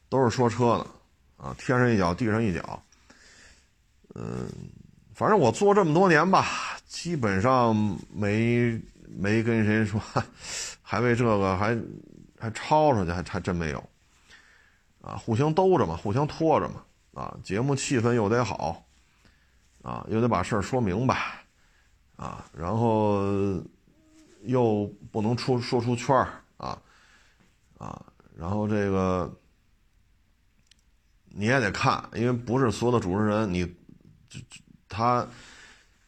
[0.09, 0.87] 都是说车的
[1.37, 2.83] 啊，天上一脚地上一脚。
[4.15, 4.47] 嗯，
[5.13, 6.45] 反正我做这么多年吧，
[6.87, 7.75] 基本上
[8.13, 10.01] 没没跟谁说，
[10.81, 11.77] 还为这个还
[12.39, 13.83] 还抄出去，还还真没有。
[15.01, 16.83] 啊，互相兜着嘛，互相拖着嘛，
[17.13, 18.83] 啊，节目气氛又得好，
[19.81, 21.15] 啊，又得把事儿说明白，
[22.17, 23.23] 啊，然后
[24.43, 26.81] 又不能出说出圈儿，啊，
[27.77, 28.05] 啊，
[28.37, 29.33] 然后这个
[31.29, 33.65] 你也得看，因为不是所有的主持人，你
[34.29, 35.27] 就就他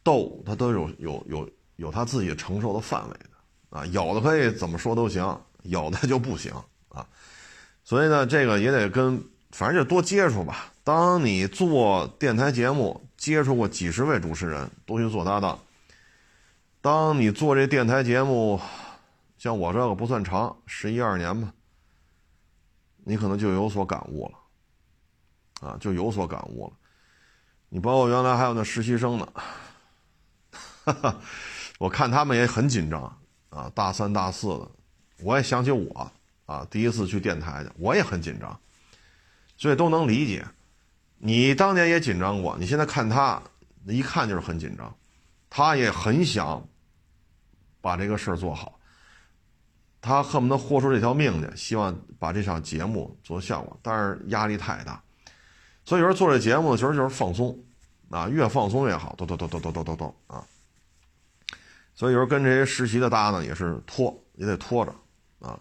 [0.02, 6.52] 逗他都有有有有他自己承受的范围的，啊，有的可以怎么说都行，有的就不行
[6.88, 7.06] 啊。
[7.84, 10.72] 所以呢，这个也得跟，反正就多接触吧。
[10.84, 15.58] 当你做电台节目，接触过几十位主持人，都去做搭档。
[16.80, 18.60] 当你做这电台节目，
[19.38, 21.52] 像我这个不算长，十一二年吧，
[23.04, 26.72] 你可能就有所感悟了，啊，就有所感悟了。
[27.74, 29.26] 你包括原来还有那实习生呢，
[30.84, 31.20] 哈哈，
[31.78, 33.02] 我看他们也很紧张
[33.48, 34.68] 啊，大三大四的，
[35.22, 36.12] 我也想起我。
[36.44, 38.60] 啊，第一次去电台去，我也很紧张，
[39.56, 40.44] 所以都能理解。
[41.16, 43.40] 你当年也紧张过，你现在看他，
[43.86, 44.94] 一看就是很紧张，
[45.48, 46.62] 他也很想
[47.80, 48.78] 把这个事儿做好，
[50.02, 55.02] 他恨不得豁出这条命去，希望把这场节目做效果，但是压力太大，
[55.84, 57.58] 所以有时候做这节目其实就是放松，
[58.10, 60.44] 啊，越放松越好，都都都都都都都都啊。
[61.94, 64.94] 所以有时候跟这些实习的搭档也是拖，也得拖着
[65.40, 65.58] 啊。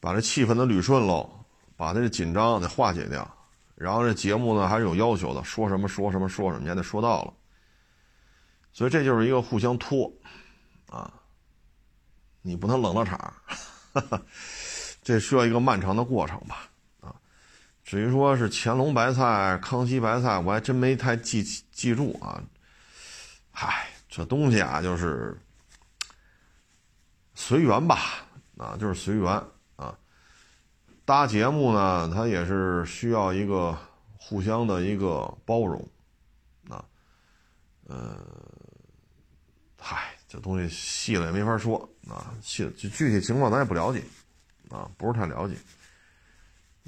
[0.00, 1.30] 把这气氛都捋顺喽，
[1.76, 3.28] 把这紧张得化解掉，
[3.74, 7.34] 然后这节目呢还是有要求的，说什么说什么说什么，你还得说到了。
[8.72, 10.10] 所以这就是一个互相拖，
[10.88, 11.12] 啊，
[12.40, 13.18] 你不能冷了场，
[13.92, 14.22] 哈 哈
[15.02, 16.69] 这需要一个漫长的过程吧，
[17.90, 22.40] 至于说是乾隆白菜、康熙白菜，我还真没太记记住啊。
[23.50, 25.36] 嗨，这东西啊就是
[27.34, 28.24] 随缘吧，
[28.56, 29.26] 啊，就是随缘
[29.74, 29.98] 啊。
[31.04, 33.76] 搭节目呢，它也是需要一个
[34.16, 35.84] 互相的一个包容，
[36.68, 36.84] 啊，
[37.88, 38.16] 呃，
[39.76, 41.76] 嗨，这东西细了也没法说
[42.08, 44.00] 啊，细具体情况咱也不了解，
[44.68, 45.56] 啊，不是太了解，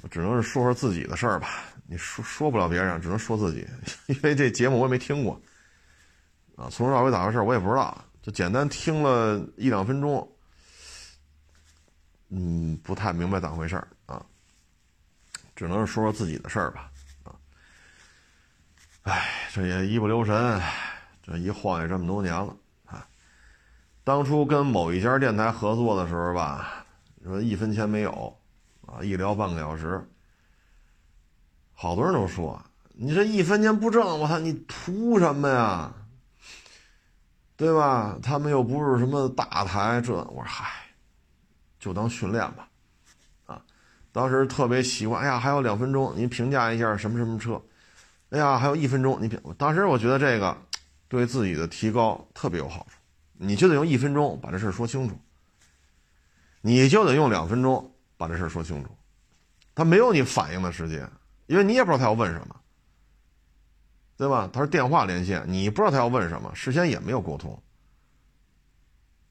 [0.09, 1.65] 只能是说说自己的事儿吧。
[1.85, 3.67] 你说说不了别人，只能说自己，
[4.07, 5.39] 因为这节目我也没听过，
[6.55, 10.27] 啊，从头到尾咋回事我也不知道，就简单听了一两分钟。
[12.29, 14.25] 嗯，不太明白咋回事儿啊，
[15.55, 16.89] 只能是说说自己的事儿吧，
[17.23, 17.35] 啊，
[19.03, 20.59] 哎，这也一不留神，
[21.21, 23.05] 这一晃也这么多年了啊。
[24.03, 26.83] 当初跟某一家电台合作的时候吧，
[27.23, 28.35] 说一分钱没有，
[28.87, 30.07] 啊，一聊半个小时，
[31.73, 32.61] 好多人都说
[32.93, 35.93] 你这一分钱不挣，我操，你图什么呀？
[37.55, 38.17] 对吧？
[38.21, 40.69] 他们又不是什么大台，这我说嗨。
[41.79, 42.69] 就当训练吧，
[43.45, 43.61] 啊，
[44.11, 45.21] 当时特别喜欢。
[45.21, 47.61] 哎呀，还有两分钟，您评价一下什么什么车？
[48.29, 49.39] 哎呀，还有一分钟，你评。
[49.57, 50.57] 当时我觉得这个
[51.09, 52.97] 对自己的提高特别有好处。
[53.33, 55.19] 你就得用一分钟把这事说清楚，
[56.61, 58.89] 你就得用两分钟把这事说清楚。
[59.75, 61.09] 他没有你反应的时间，
[61.47, 62.55] 因为你也不知道他要问什么，
[64.15, 64.49] 对吧？
[64.53, 67.61] 他是电话连线，你不知道他要问什么，事先也没有沟通。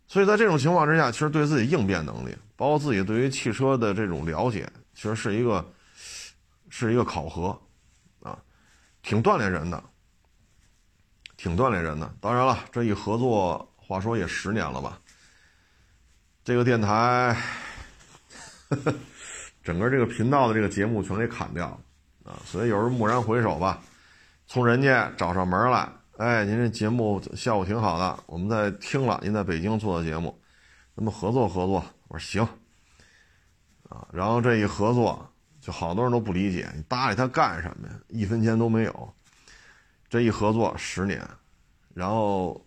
[0.08, 5.64] 所以在这种情况之下，其实对自己应变能力，包括自己对于汽车的这种了解，其实是一个，
[6.68, 7.58] 是一个考核，
[8.20, 8.38] 啊，
[9.00, 9.82] 挺锻炼人的，
[11.36, 12.14] 挺锻炼人的。
[12.20, 15.00] 当然了，这一合作，话说也十年了吧，
[16.44, 17.34] 这个电台，
[19.62, 21.68] 整个这个频道的这个节目全给砍掉
[22.24, 23.80] 了，啊，所以有时候蓦然回首吧，
[24.46, 25.88] 从人家找上门来。
[26.18, 30.38] 哎，您这节目效果挺好的，我们在听了您在北京做的节目，
[30.94, 31.84] 咱们合作合作。
[32.08, 32.42] 我说行，
[33.88, 35.26] 啊，然后这一合作，
[35.60, 37.94] 就好多人都不理解，你搭理他干什么呀？
[38.08, 39.14] 一分钱都没有。
[40.08, 41.26] 这一合作十年，
[41.94, 42.62] 然后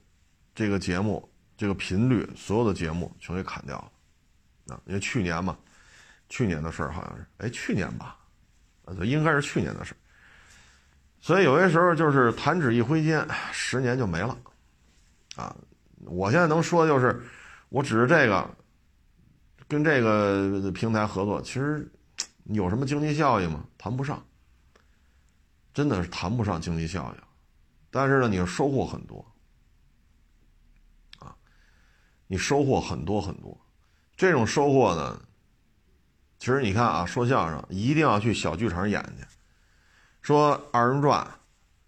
[0.55, 5.55] 这个节目这个频率，所有的节目全给砍掉了，啊，因为去年嘛，
[6.29, 8.17] 去年的事儿好像是，哎，去年吧，
[9.03, 9.95] 应该是去年的事。
[11.21, 14.37] 所以有些时候就是弹指一挥间，十年就没了，
[15.35, 15.55] 啊！
[16.05, 17.19] 我现在能说的就是，
[17.69, 18.47] 我只是这个，
[19.67, 21.91] 跟这个平台合作，其实
[22.43, 23.65] 有什么经济效益吗？
[23.75, 24.23] 谈不上，
[25.73, 27.23] 真的是谈不上经济效益。
[27.89, 29.25] 但是呢，你收获很多，
[31.17, 31.35] 啊，
[32.27, 33.57] 你收获很多很多。
[34.15, 35.19] 这种收获呢，
[36.37, 39.25] 其实你看啊，说相声一定要去小剧场演去。
[40.21, 41.27] 说二人转，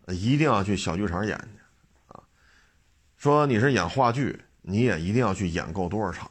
[0.07, 1.59] 一定要去小剧场演去，
[2.07, 2.21] 啊！
[3.17, 6.29] 说你是演话剧，你也一定要去演够多少场，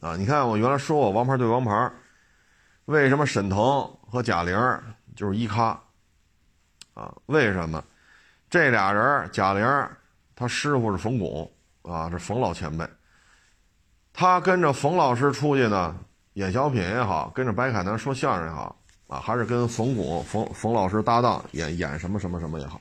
[0.00, 0.16] 啊！
[0.16, 1.70] 你看我原来说过《王牌对王牌》，
[2.86, 3.58] 为什么沈腾
[4.10, 4.58] 和贾玲
[5.14, 5.78] 就是一咖？
[6.94, 7.84] 啊，为什么？
[8.48, 9.88] 这俩人，贾玲
[10.34, 11.52] 他师傅是冯巩
[11.82, 12.88] 啊，是冯老前辈。
[14.12, 15.96] 他跟着冯老师出去呢，
[16.34, 18.76] 演小品也好，跟着白凯南说相声也好，
[19.06, 22.80] 啊，还是跟冯巩、冯冯老师搭档演演什么什么什么也好。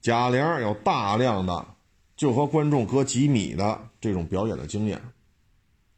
[0.00, 1.66] 贾玲有大量的
[2.16, 5.00] 就和观众隔几米的这种表演的经验，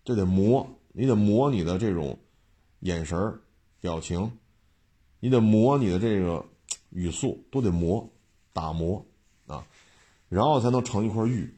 [0.05, 2.19] 这得磨，你得磨你的这种。
[2.83, 3.39] 眼神
[3.79, 4.39] 表情，
[5.19, 6.43] 你得磨你的这个
[6.89, 8.11] 语速，都得磨，
[8.55, 9.05] 打磨
[9.47, 9.67] 啊，
[10.31, 11.55] 然后才能成一块玉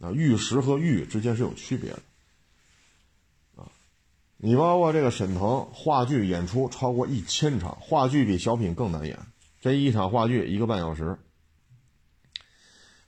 [0.00, 0.12] 啊。
[0.12, 1.98] 玉石和玉之间是有区别的。
[4.36, 9.18] 你包括这个沈腾，话剧演出超过一千场，话剧比小品更难演。
[9.60, 11.16] 这一场话剧一个半小时，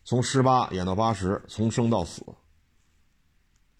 [0.04, 2.22] 从十八演到八十，从生到死。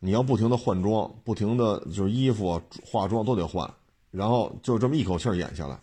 [0.00, 3.72] 你要不停的换装，不停的就是衣服、化妆都得换，
[4.10, 5.80] 然后就这么一口气演下来。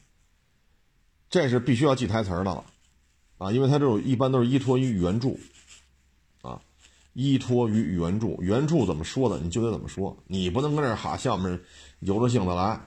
[1.29, 2.63] 这是必须要记台词的了，
[3.39, 5.29] 啊，因为他这种一般都是依托于原著，
[7.13, 11.61] 依托于原著，原著怎么说的你就得怎么说，你不能跟这哈像我们
[11.99, 12.81] 由着性子来。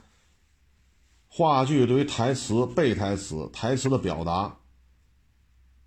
[1.29, 4.57] 话剧对于台词、背台词、台词的表达，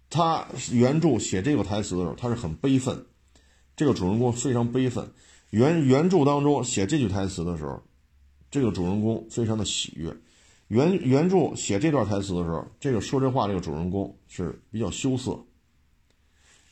[0.08, 3.06] 他原著写这个台词的时候，他是很悲愤，
[3.76, 5.12] 这个主人公非常悲愤。
[5.50, 7.82] 原原著当中写这句台词的时候，
[8.50, 10.12] 这个主人公非常的喜悦；
[10.68, 15.38] 原原著写这段台词的时候，这个说这话这个主人公是比较羞涩。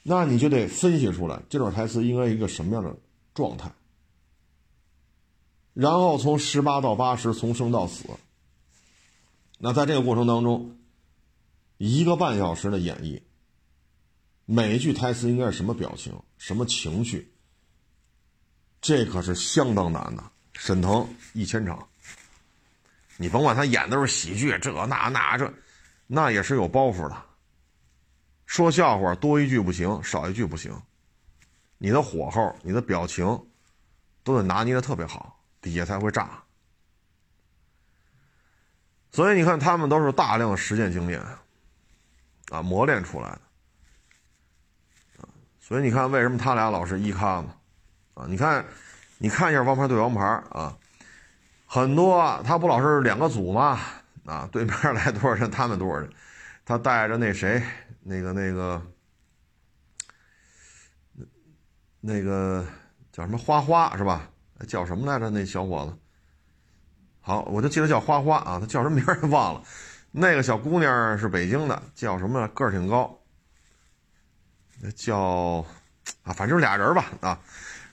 [0.08, 2.96] 那你就得分析出来这段台词应该一个什么样的
[3.34, 3.70] 状态，
[5.74, 8.04] 然后从十八到八十，从生到死。
[9.58, 10.78] 那在这个过程当中，
[11.76, 13.20] 一个半小时的演绎，
[14.46, 17.30] 每一句台词应该是什么表情、什么情绪？
[18.80, 20.24] 这可是相当难的。
[20.54, 21.86] 沈腾一千场，
[23.18, 25.52] 你甭管他演的是喜剧，这那那这，
[26.06, 27.27] 那也是有包袱的。
[28.48, 30.74] 说笑话多一句不行，少一句不行。
[31.76, 33.26] 你的火候、你的表情，
[34.24, 36.30] 都得拿捏的特别好，底下才会炸。
[39.12, 41.22] 所以你看，他们都是大量的实践经验
[42.48, 43.40] 啊磨练出来的。
[45.60, 47.54] 所以你看，为什么他俩老是一咖嘛？
[48.14, 48.64] 啊，你看，
[49.18, 50.20] 你看一下《王牌对王牌》
[50.58, 50.74] 啊，
[51.66, 53.78] 很多他不老是两个组吗？
[54.24, 56.10] 啊，对面来多少人，他们多少人，
[56.64, 57.62] 他带着那谁，
[58.00, 58.82] 那个那个，
[62.00, 62.66] 那个
[63.12, 64.30] 叫什么花花是吧？
[64.66, 65.30] 叫什么来着？
[65.30, 65.96] 那小伙子，
[67.20, 69.62] 好，我就记得叫花花啊，他叫什么名儿忘了。
[70.10, 72.48] 那个小姑娘是北京的，叫什么？
[72.48, 73.16] 个儿挺高，
[74.96, 75.64] 叫
[76.22, 77.40] 啊，反正就是俩人吧啊。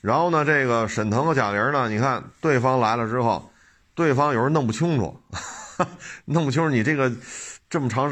[0.01, 3.51] 然后呢，这个沈腾和贾玲呢，你看对方来了之后，
[3.93, 5.21] 对方有时候弄不清楚，
[6.25, 7.11] 弄不清楚你这个
[7.69, 8.09] 这么长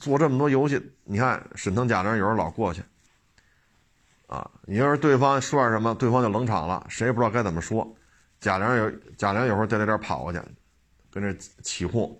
[0.00, 2.82] 做这么多游戏，你看沈腾、贾玲有时候老过去，
[4.26, 7.96] 啊，你要是对方说点什么，对方就冷场了，谁也不知道该怎么说。
[8.40, 10.40] 贾玲有贾玲有时候在那点跑过去，
[11.10, 11.32] 跟这
[11.62, 12.18] 起哄，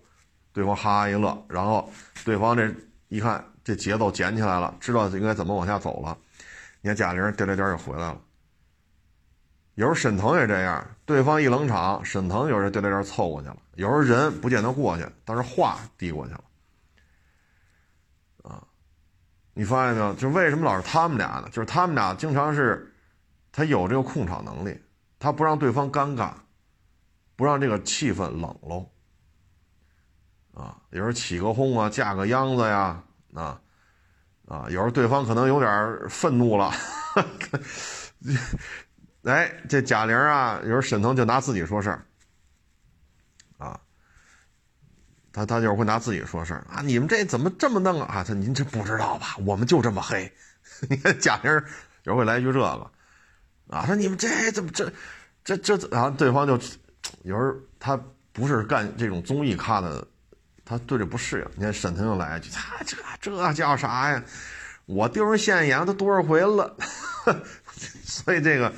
[0.53, 1.91] 对方哈哈一乐，然后
[2.25, 2.73] 对方这
[3.09, 6.17] 一看这节奏捡起来了，知道应该怎么往下走了，
[6.81, 8.21] 你看贾玲颠颠颠又回来了。
[9.75, 13.57] 有时候沈腾也这样，对方一冷场，沈腾有时候就在这凑过去了。
[13.75, 16.45] 有时候人不见得过去，但是话递过去了。
[18.45, 18.63] 啊，
[19.55, 20.13] 你发现没有？
[20.15, 21.49] 就为什么老是他们俩呢？
[21.51, 22.93] 就是他们俩经常是，
[23.53, 24.79] 他有这个控场能力，
[25.19, 26.33] 他不让对方尴尬，
[27.37, 28.91] 不让这个气氛冷喽。
[30.53, 33.03] 啊，有时候起个哄啊，架个秧子呀，
[33.35, 33.61] 啊，
[34.47, 36.73] 啊，有时候对方可能有点愤怒了。
[39.25, 42.07] 哎，这贾玲啊，有时候沈腾就拿自己说事儿，
[43.59, 43.81] 啊，
[45.35, 48.25] 他他就是会拿自己说事儿啊，你们这怎么这么弄啊？
[48.27, 49.37] 他您这不知道吧？
[49.45, 50.33] 我们就这么黑。
[50.89, 51.53] 你看贾玲
[52.05, 52.91] 有时会来一句这个，
[53.69, 54.91] 啊，说你们这怎么这
[55.45, 56.53] 这这，然后对方就
[57.25, 58.01] 有时候他
[58.33, 60.07] 不是干这种综艺咖的，
[60.65, 61.51] 他对这不适应。
[61.57, 64.23] 你看沈腾又来一句，他这这叫啥呀？
[64.87, 66.77] 我丢人现眼都多少回了？
[68.07, 68.73] 所以这个。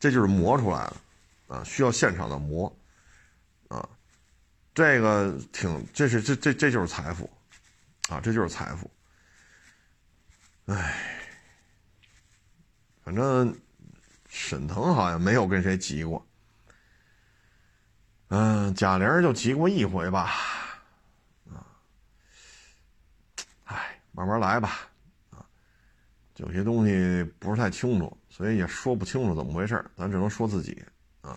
[0.00, 2.72] 这就是磨出来的，啊，需要现场的磨，
[4.78, 7.28] 这个挺，这是这这这就是财富，
[8.08, 8.88] 啊，这就是财富，
[10.66, 11.18] 哎，
[13.02, 13.52] 反正
[14.28, 16.24] 沈腾好像没有跟谁急过，
[18.28, 20.32] 嗯，贾玲就急过一回吧，
[21.50, 21.66] 啊，
[23.64, 24.88] 哎，慢慢来吧，
[25.30, 25.44] 啊，
[26.36, 28.16] 有些东西不是太清楚。
[28.30, 30.80] 所以也说不清楚怎么回事咱只能说自己
[31.22, 31.36] 啊。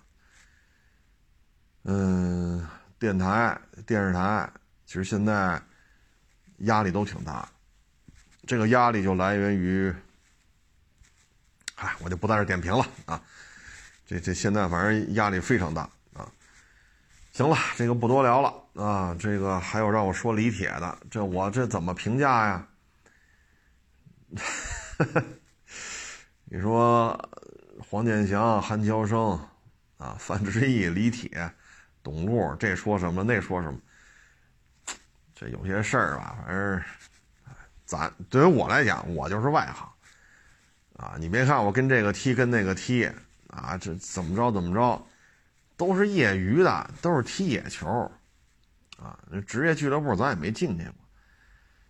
[1.86, 2.64] 嗯，
[3.02, 4.48] 电台、电视台，
[4.86, 5.60] 其实现在
[6.60, 7.49] 压力都挺大。
[8.45, 9.91] 这个压力就来源于，
[11.78, 13.19] 哎，我就不在这点评了啊。
[14.06, 16.32] 这这现在反正压力非常大啊。
[17.34, 18.53] 行了，这个不多聊了
[18.86, 19.18] 啊。
[19.19, 22.68] 这个还有让我说李铁的，这我这怎么评价呀？
[26.45, 27.19] 你说
[27.80, 29.32] 黄健翔、韩乔生
[29.98, 31.52] 啊、范志毅、李铁、
[32.03, 33.80] 董路，这说什么那说什么？
[35.36, 36.82] 这有些事儿吧，反正
[37.86, 39.88] 咱对于我来讲，我就是外行
[40.98, 41.15] 啊。
[41.19, 43.10] 你别看我跟这个踢，跟那个踢。
[43.48, 45.06] 啊，这怎么着怎么着，
[45.76, 47.86] 都是业余的，都是踢野球，
[48.98, 50.94] 啊，那职业俱乐部咱也没进去过。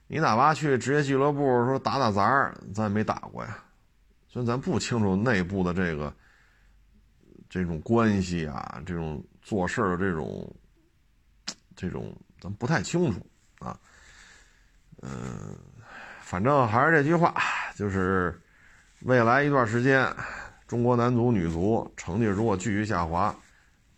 [0.07, 3.63] 你哪怕去职业俱乐部说打打杂，咱也没打过呀，
[4.27, 6.11] 所以咱不清楚内部的这个
[7.47, 10.55] 这种关系啊，这种做事的这种
[11.75, 13.25] 这种，咱不太清楚
[13.59, 13.79] 啊。
[15.01, 15.57] 嗯，
[16.21, 17.35] 反正还是这句话，
[17.75, 18.39] 就是
[19.01, 20.07] 未来一段时间。
[20.67, 23.35] 中国男足、女足成绩如果继续下滑，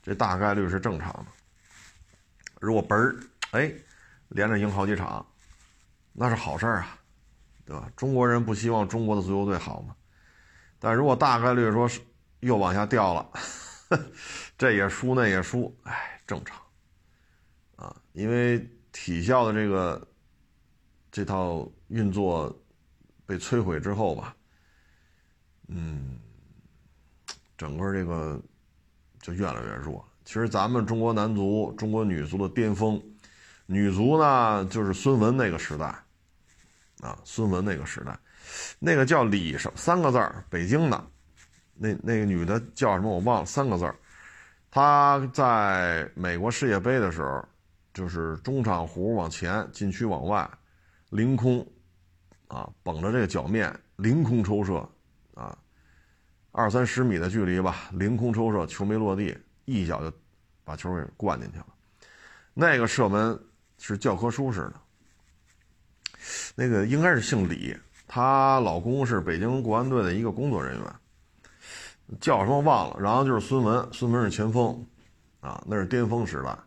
[0.01, 1.25] 这大概率是正常的。
[2.59, 3.15] 如果嘣儿，
[3.51, 3.71] 哎，
[4.29, 5.23] 连着赢好几场，
[6.13, 6.97] 那是好事儿啊，
[7.63, 7.87] 对吧？
[7.95, 9.95] 中国人不希望中国的足球队好吗？
[10.79, 12.01] 但如果大概率说是
[12.39, 13.29] 又往下掉了，
[14.63, 16.57] 这也输那也输，哎，正常
[17.75, 20.07] 啊，因为体校的这个
[21.11, 22.57] 这套运作
[23.25, 24.33] 被摧毁之后吧，
[25.67, 26.17] 嗯。
[27.57, 28.41] 整个这个
[29.21, 30.03] 就越来越弱。
[30.23, 33.01] 其实咱们中国男足、中国女足的巅峰，
[33.65, 35.85] 女足呢就是孙雯那个时代，
[37.01, 38.17] 啊，孙雯那个时代，
[38.79, 41.07] 那个叫李什三个字儿，北京的，
[41.75, 43.95] 那那个女的叫什么我忘了三个字儿，
[44.73, 47.45] 她在美国世界杯的时候，
[47.93, 50.49] 就是中场弧往前，禁区往外，
[51.11, 51.63] 凌空，
[52.47, 54.89] 啊，绷着这个脚面凌空抽射，
[55.35, 55.55] 啊。
[56.51, 60.11] 二三十米的距离吧，凌空抽射，球没落地，一脚就
[60.63, 61.67] 把球给灌进去了。
[62.55, 63.39] 那个射门
[63.77, 64.73] 是教科书式的。
[66.55, 67.77] 那个应该是姓李，
[68.07, 70.95] 她老公是北京国安队的一个工作人员，
[72.19, 72.99] 叫什么忘了。
[72.99, 74.85] 然后就是孙文，孙文是前锋，
[75.39, 76.57] 啊，那是巅峰时代。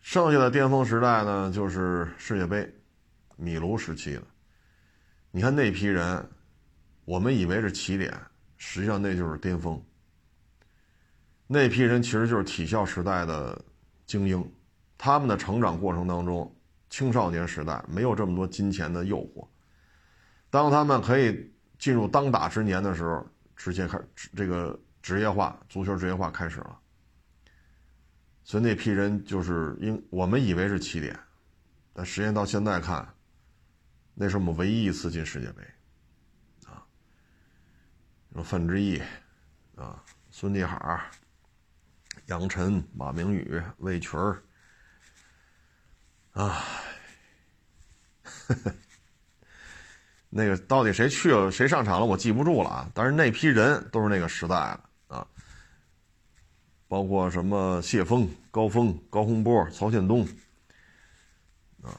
[0.00, 2.68] 剩下的巅峰时代呢，就是世界杯，
[3.36, 4.22] 米卢时期的。
[5.30, 6.28] 你看那批人。
[7.04, 8.12] 我们以为是起点，
[8.58, 9.82] 实际上那就是巅峰。
[11.46, 13.58] 那批人其实就是体校时代的
[14.04, 14.46] 精英，
[14.98, 16.54] 他们的成长过程当中，
[16.90, 19.48] 青少年时代没有这么多金钱的诱惑。
[20.50, 23.26] 当他们可以进入当打之年的时候，
[23.58, 24.00] 直接开
[24.34, 26.80] 这个职业化，足球职业化开始了。
[28.44, 31.18] 所以那批人就是应我们以为是起点，
[31.92, 33.06] 但实际上到现在看，
[34.14, 35.62] 那是我们唯一一次进世界杯。
[36.64, 36.86] 啊
[38.44, 39.02] 范志毅，
[39.74, 41.10] 啊，孙继海、
[42.26, 44.40] 杨晨、马明宇、魏群儿，
[46.32, 46.62] 啊，
[50.30, 52.90] 那个到底谁去了，谁上场了，我记不住了啊。
[52.92, 55.26] 但是那批人都是那个时代的啊，
[56.86, 60.26] 包括什么谢峰、高峰、高洪波、曹宪东，
[61.82, 61.96] 啊，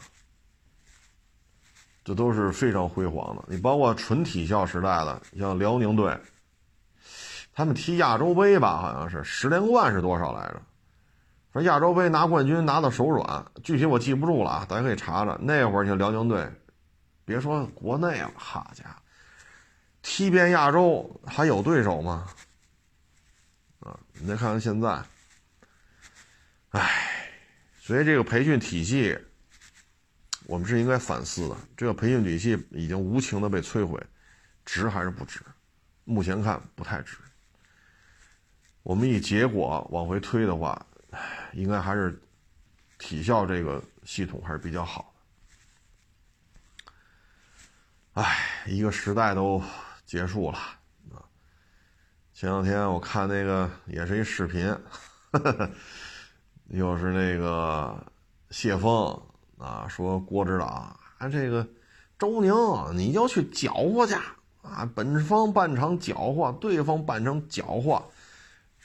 [2.04, 3.44] 这都是非常辉煌的。
[3.48, 6.18] 你包括纯体校时代的，像辽宁队。
[7.54, 10.62] 他们踢亚洲杯吧，好像是十连冠是多少来着？
[11.52, 15.36] 说亚洲杯拿冠军拿到手软，具体我记不住了啊，大家可以查查。
[15.42, 16.48] 那会儿你辽宁队，
[17.30, 18.96] 别说国内了，好家伙，
[20.02, 22.28] 踢遍亚洲还有对手吗？
[23.82, 25.06] 啊，你再看看现在，
[26.70, 27.32] 唉，
[27.80, 29.16] 所以这个培训体系，
[30.46, 31.56] 我们是应该反思的。
[31.78, 34.04] 这个培训体系已经无情的被摧毁，
[34.66, 35.40] 值还是不值？
[36.06, 37.16] 目前看不太值。
[38.82, 40.84] 我们以结果往回推的话，
[41.54, 42.20] 应该还是
[42.98, 45.20] 体校这个系统还是比较好的。
[48.20, 48.36] 哎，
[48.66, 49.64] 一个时代都
[50.06, 50.58] 结束了
[51.14, 51.24] 啊！
[52.34, 54.76] 前两天我看那个也是一视频，
[56.68, 57.98] 又是那个
[58.52, 59.18] 谢峰
[59.58, 61.66] 啊，说郭指导啊，这个
[62.18, 62.54] 周宁
[62.94, 64.14] 你就去搅和去
[64.64, 68.04] 啊，本方半场搅和，对方半场搅和。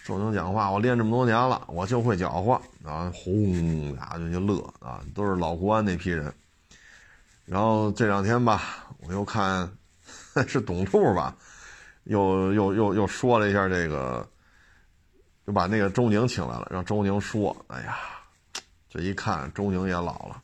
[0.05, 2.53] 周宁讲话，我练这么多年了，我就会搅和
[2.85, 3.11] 啊！
[3.13, 6.33] 轰，俩就就乐啊，都是老国安那批人。
[7.47, 9.71] 然后这两天吧，我又看
[10.49, 11.37] 是董兔吧，
[12.05, 14.29] 又又又又说了一下这个
[15.47, 17.99] 就把那个周宁请来了，让周宁说：“哎呀，
[18.89, 20.43] 这一看周宁也老了，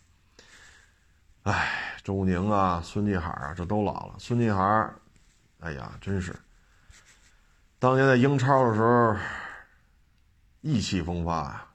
[1.45, 4.17] 哎，周宁啊，孙继海啊，这都老了。
[4.19, 4.91] 孙继海，
[5.61, 6.37] 哎呀，真是
[7.79, 9.17] 当年在英超的时候
[10.61, 11.67] 意气风发呀，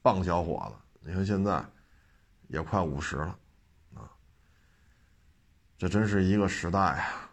[0.00, 0.76] 棒小伙子。
[1.00, 1.62] 你看现在
[2.48, 3.36] 也快五十了，
[5.78, 7.30] 这真是一个时代啊，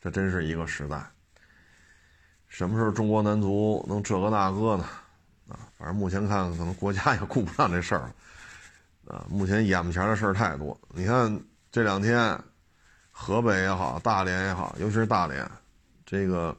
[0.00, 1.04] 这真是一个时代。”
[2.46, 4.84] 什么时候中国男足能这个那个呢？
[5.48, 8.14] 啊，反正目前看可能国家也顾不上这事儿了，
[9.14, 10.80] 啊，目前眼巴前的事儿太多。
[10.88, 11.40] 你看
[11.70, 12.36] 这两天，
[13.12, 15.48] 河北也好，大连也好，尤其是大连，
[16.04, 16.56] 这个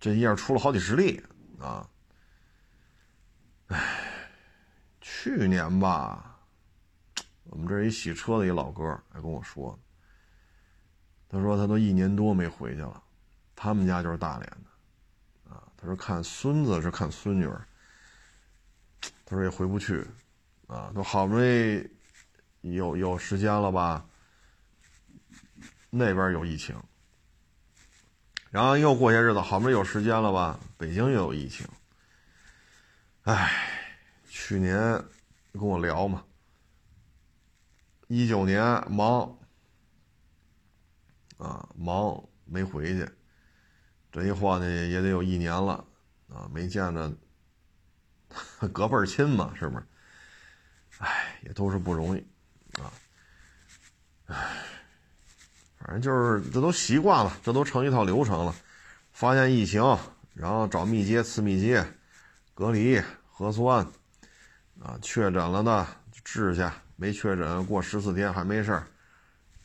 [0.00, 1.22] 这一下出了好几十例
[1.60, 1.86] 啊。
[3.68, 3.78] 唉，
[5.00, 6.31] 去年吧，
[7.52, 9.78] 我们这一洗车的一老哥还跟我说，
[11.28, 13.02] 他说他都一年多没回去了。
[13.54, 17.62] 他们家就是大连的，啊，他说看孙子是看孙女儿，
[19.26, 20.02] 他说也回不去，
[20.66, 21.86] 啊，都好不容易
[22.62, 24.02] 有有时间了吧，
[25.90, 26.74] 那边有疫情，
[28.50, 31.68] 然后又过些日子，好不容易有时间了吧，北京又有疫情，
[33.24, 33.68] 唉，
[34.26, 34.80] 去年
[35.52, 36.24] 跟我聊嘛，
[38.14, 38.62] 一九年
[38.92, 39.38] 忙，
[41.38, 43.08] 啊，忙没回去。
[44.10, 45.82] 这一晃呢也得有一年了，
[46.28, 47.10] 啊，没见着，
[48.70, 49.86] 隔辈儿亲嘛，是不是？
[50.98, 52.20] 哎，也都是不容易，
[52.82, 52.92] 啊，
[54.26, 54.36] 哎，
[55.78, 58.54] 反正就是这都习惯了，这都成一套流程了。
[59.12, 59.82] 发现疫情，
[60.34, 61.82] 然后找密接、次密接，
[62.52, 63.86] 隔离、核酸，
[64.82, 65.86] 啊，确诊了的
[66.22, 66.62] 治去，
[67.02, 68.86] 没确诊过十四天还没事儿，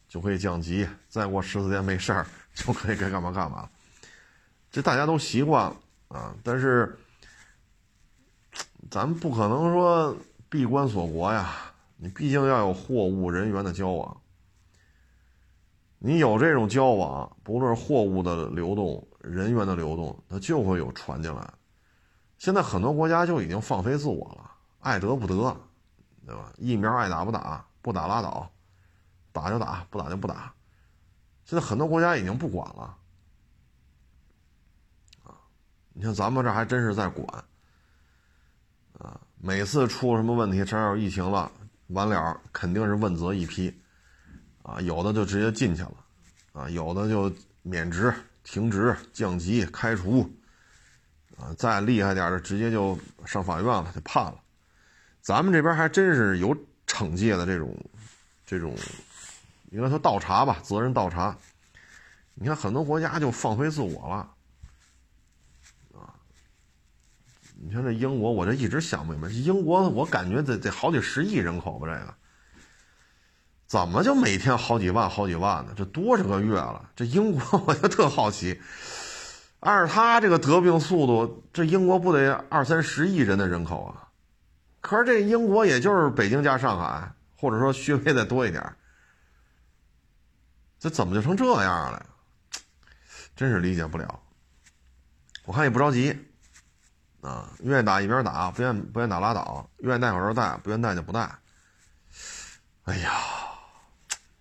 [0.10, 3.70] 就可以降级，再过十四天没事儿就可以该干嘛干嘛。
[4.72, 5.76] 这大家都习惯了
[6.08, 6.98] 啊，但是
[8.90, 10.18] 咱们不可能说
[10.50, 11.54] 闭关锁国呀。
[11.98, 14.18] 你毕竟要有货物人员的交往，
[16.00, 21.48] 你有这种交往，不论货物的流动、人员的流动，它就会有传进来。
[22.40, 25.56] 现在很多国家就已经放飞自我了，爱得不得，
[26.28, 26.52] 对吧？
[26.58, 28.52] 疫苗爱打不打，不打拉倒，
[29.32, 30.54] 打就打，不打就不打。
[31.46, 32.98] 现在很多国家已经不管了。
[35.24, 35.32] 啊
[35.94, 37.26] 你像咱们这还真是在管，
[39.00, 41.50] 啊，每次出什么问题，只要有疫情了，
[41.88, 43.74] 完了肯定是问责一批，
[44.64, 45.96] 啊，有的就直接进去了，
[46.52, 48.14] 啊，有的就免职、
[48.44, 50.30] 停职、降级、开除，
[51.38, 54.44] 啊，再厉害点的直接就上法院了，就判了。
[55.28, 56.56] 咱们这边还真是有
[56.88, 57.78] 惩戒的这种，
[58.46, 58.74] 这种
[59.72, 61.38] 应该说倒查吧，责任倒查。
[62.34, 64.16] 你看很多国家就放飞自我了。
[65.94, 66.16] 啊
[67.60, 69.28] 你看这英国，我这一直想不明白。
[69.28, 71.88] 英国，我感觉得得好几十亿人口吧？
[71.88, 72.14] 这个
[73.68, 75.74] 怎么就每天好几万、好几万呢？
[75.76, 76.90] 这多少个月了？
[76.96, 78.62] 这英国， 我就特好奇。
[79.60, 84.07] 按照他这个得病速度，这英国不得二三十亿人的人口啊？
[84.88, 88.64] 可是这英国也就是北京加上海，或者说稍微再多一点，
[90.80, 92.06] 这怎么就成这样了？
[93.36, 94.22] 真是理解不了。
[95.44, 96.18] 我看也不着急。
[97.20, 101.30] 啊，愿意打一边打，不愿不愿打拉倒，愿意戴口罩戴，不愿戴就不戴。
[102.86, 103.12] 哎呀，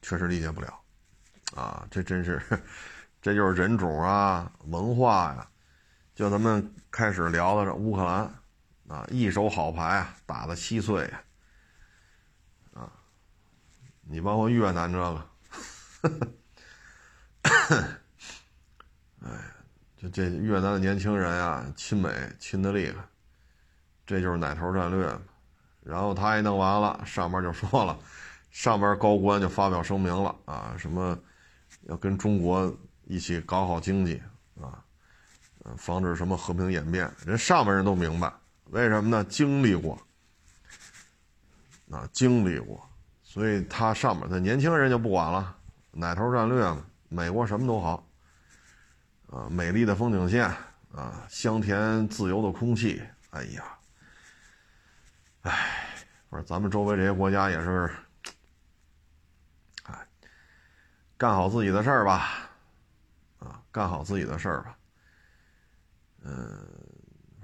[0.01, 0.79] 确实理解不了，
[1.57, 2.41] 啊，这真是，
[3.21, 5.49] 这就是人种啊，文化呀。
[6.15, 8.33] 就咱们开始聊的这乌克兰，
[8.89, 11.05] 啊，一手好牌啊打的稀碎，
[12.75, 12.91] 啊，
[14.03, 15.29] 你包括越南这个，
[19.23, 19.53] 哎。
[19.99, 23.03] 就这越南的年轻人啊，亲美亲的厉害，
[24.05, 25.11] 这就是奶头战略。
[25.83, 27.99] 然后他一弄完了，上边就说了，
[28.51, 31.19] 上边高官就发表声明了啊，什么
[31.85, 32.71] 要跟中国
[33.07, 34.23] 一起搞好经济
[34.61, 34.85] 啊，
[35.79, 37.11] 防止什么和平演变。
[37.25, 38.31] 人上面人都明白，
[38.67, 39.25] 为什么呢？
[39.25, 39.97] 经历过，
[41.91, 42.89] 啊，经历过，
[43.23, 45.57] 所以他上面的年轻人就不管了，
[45.93, 48.03] 奶头战略嘛，美国什么都好。
[49.29, 50.49] 啊，美丽的风景线
[50.93, 53.79] 啊，香甜自由的空气，哎呀，
[55.43, 55.97] 哎，
[56.31, 57.91] 不是咱们周围这些国家也是，
[59.83, 60.07] 哎，
[61.19, 62.49] 干好自己的事儿吧，
[63.41, 64.79] 啊，干好自己的事儿吧，
[66.23, 66.69] 嗯，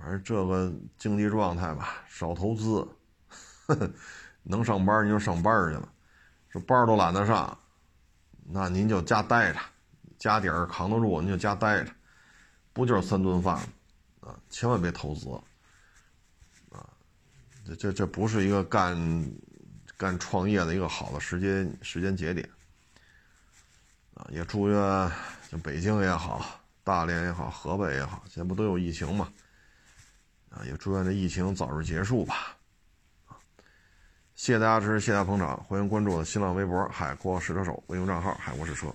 [0.03, 2.85] 反正这个经济状态吧，少投资，
[3.67, 3.89] 呵呵
[4.43, 5.89] 能上班您就上班去了，
[6.51, 7.57] 这班都懒得上，
[8.45, 9.61] 那您就家待着。
[10.19, 11.93] 家底儿扛得住，您就家待着，
[12.73, 13.57] 不就是三顿饭
[14.21, 14.37] 啊？
[14.51, 15.29] 千万别投资
[16.71, 16.83] 啊！
[17.65, 19.33] 这这这不是一个干
[19.97, 22.49] 干创业的一个好的时间时间节点
[24.15, 24.27] 啊！
[24.31, 24.79] 也祝愿
[25.49, 29.33] 像北京也好，大连也好，河北也好，现在不都有疫情嘛？
[30.55, 32.57] 啊，也祝愿这疫情早日结束吧！
[34.35, 38.95] 谢谢大家支持，谢谢大家捧场，欢迎关注我的新浪微博“海阔试车手”微信账号“海阔试车”。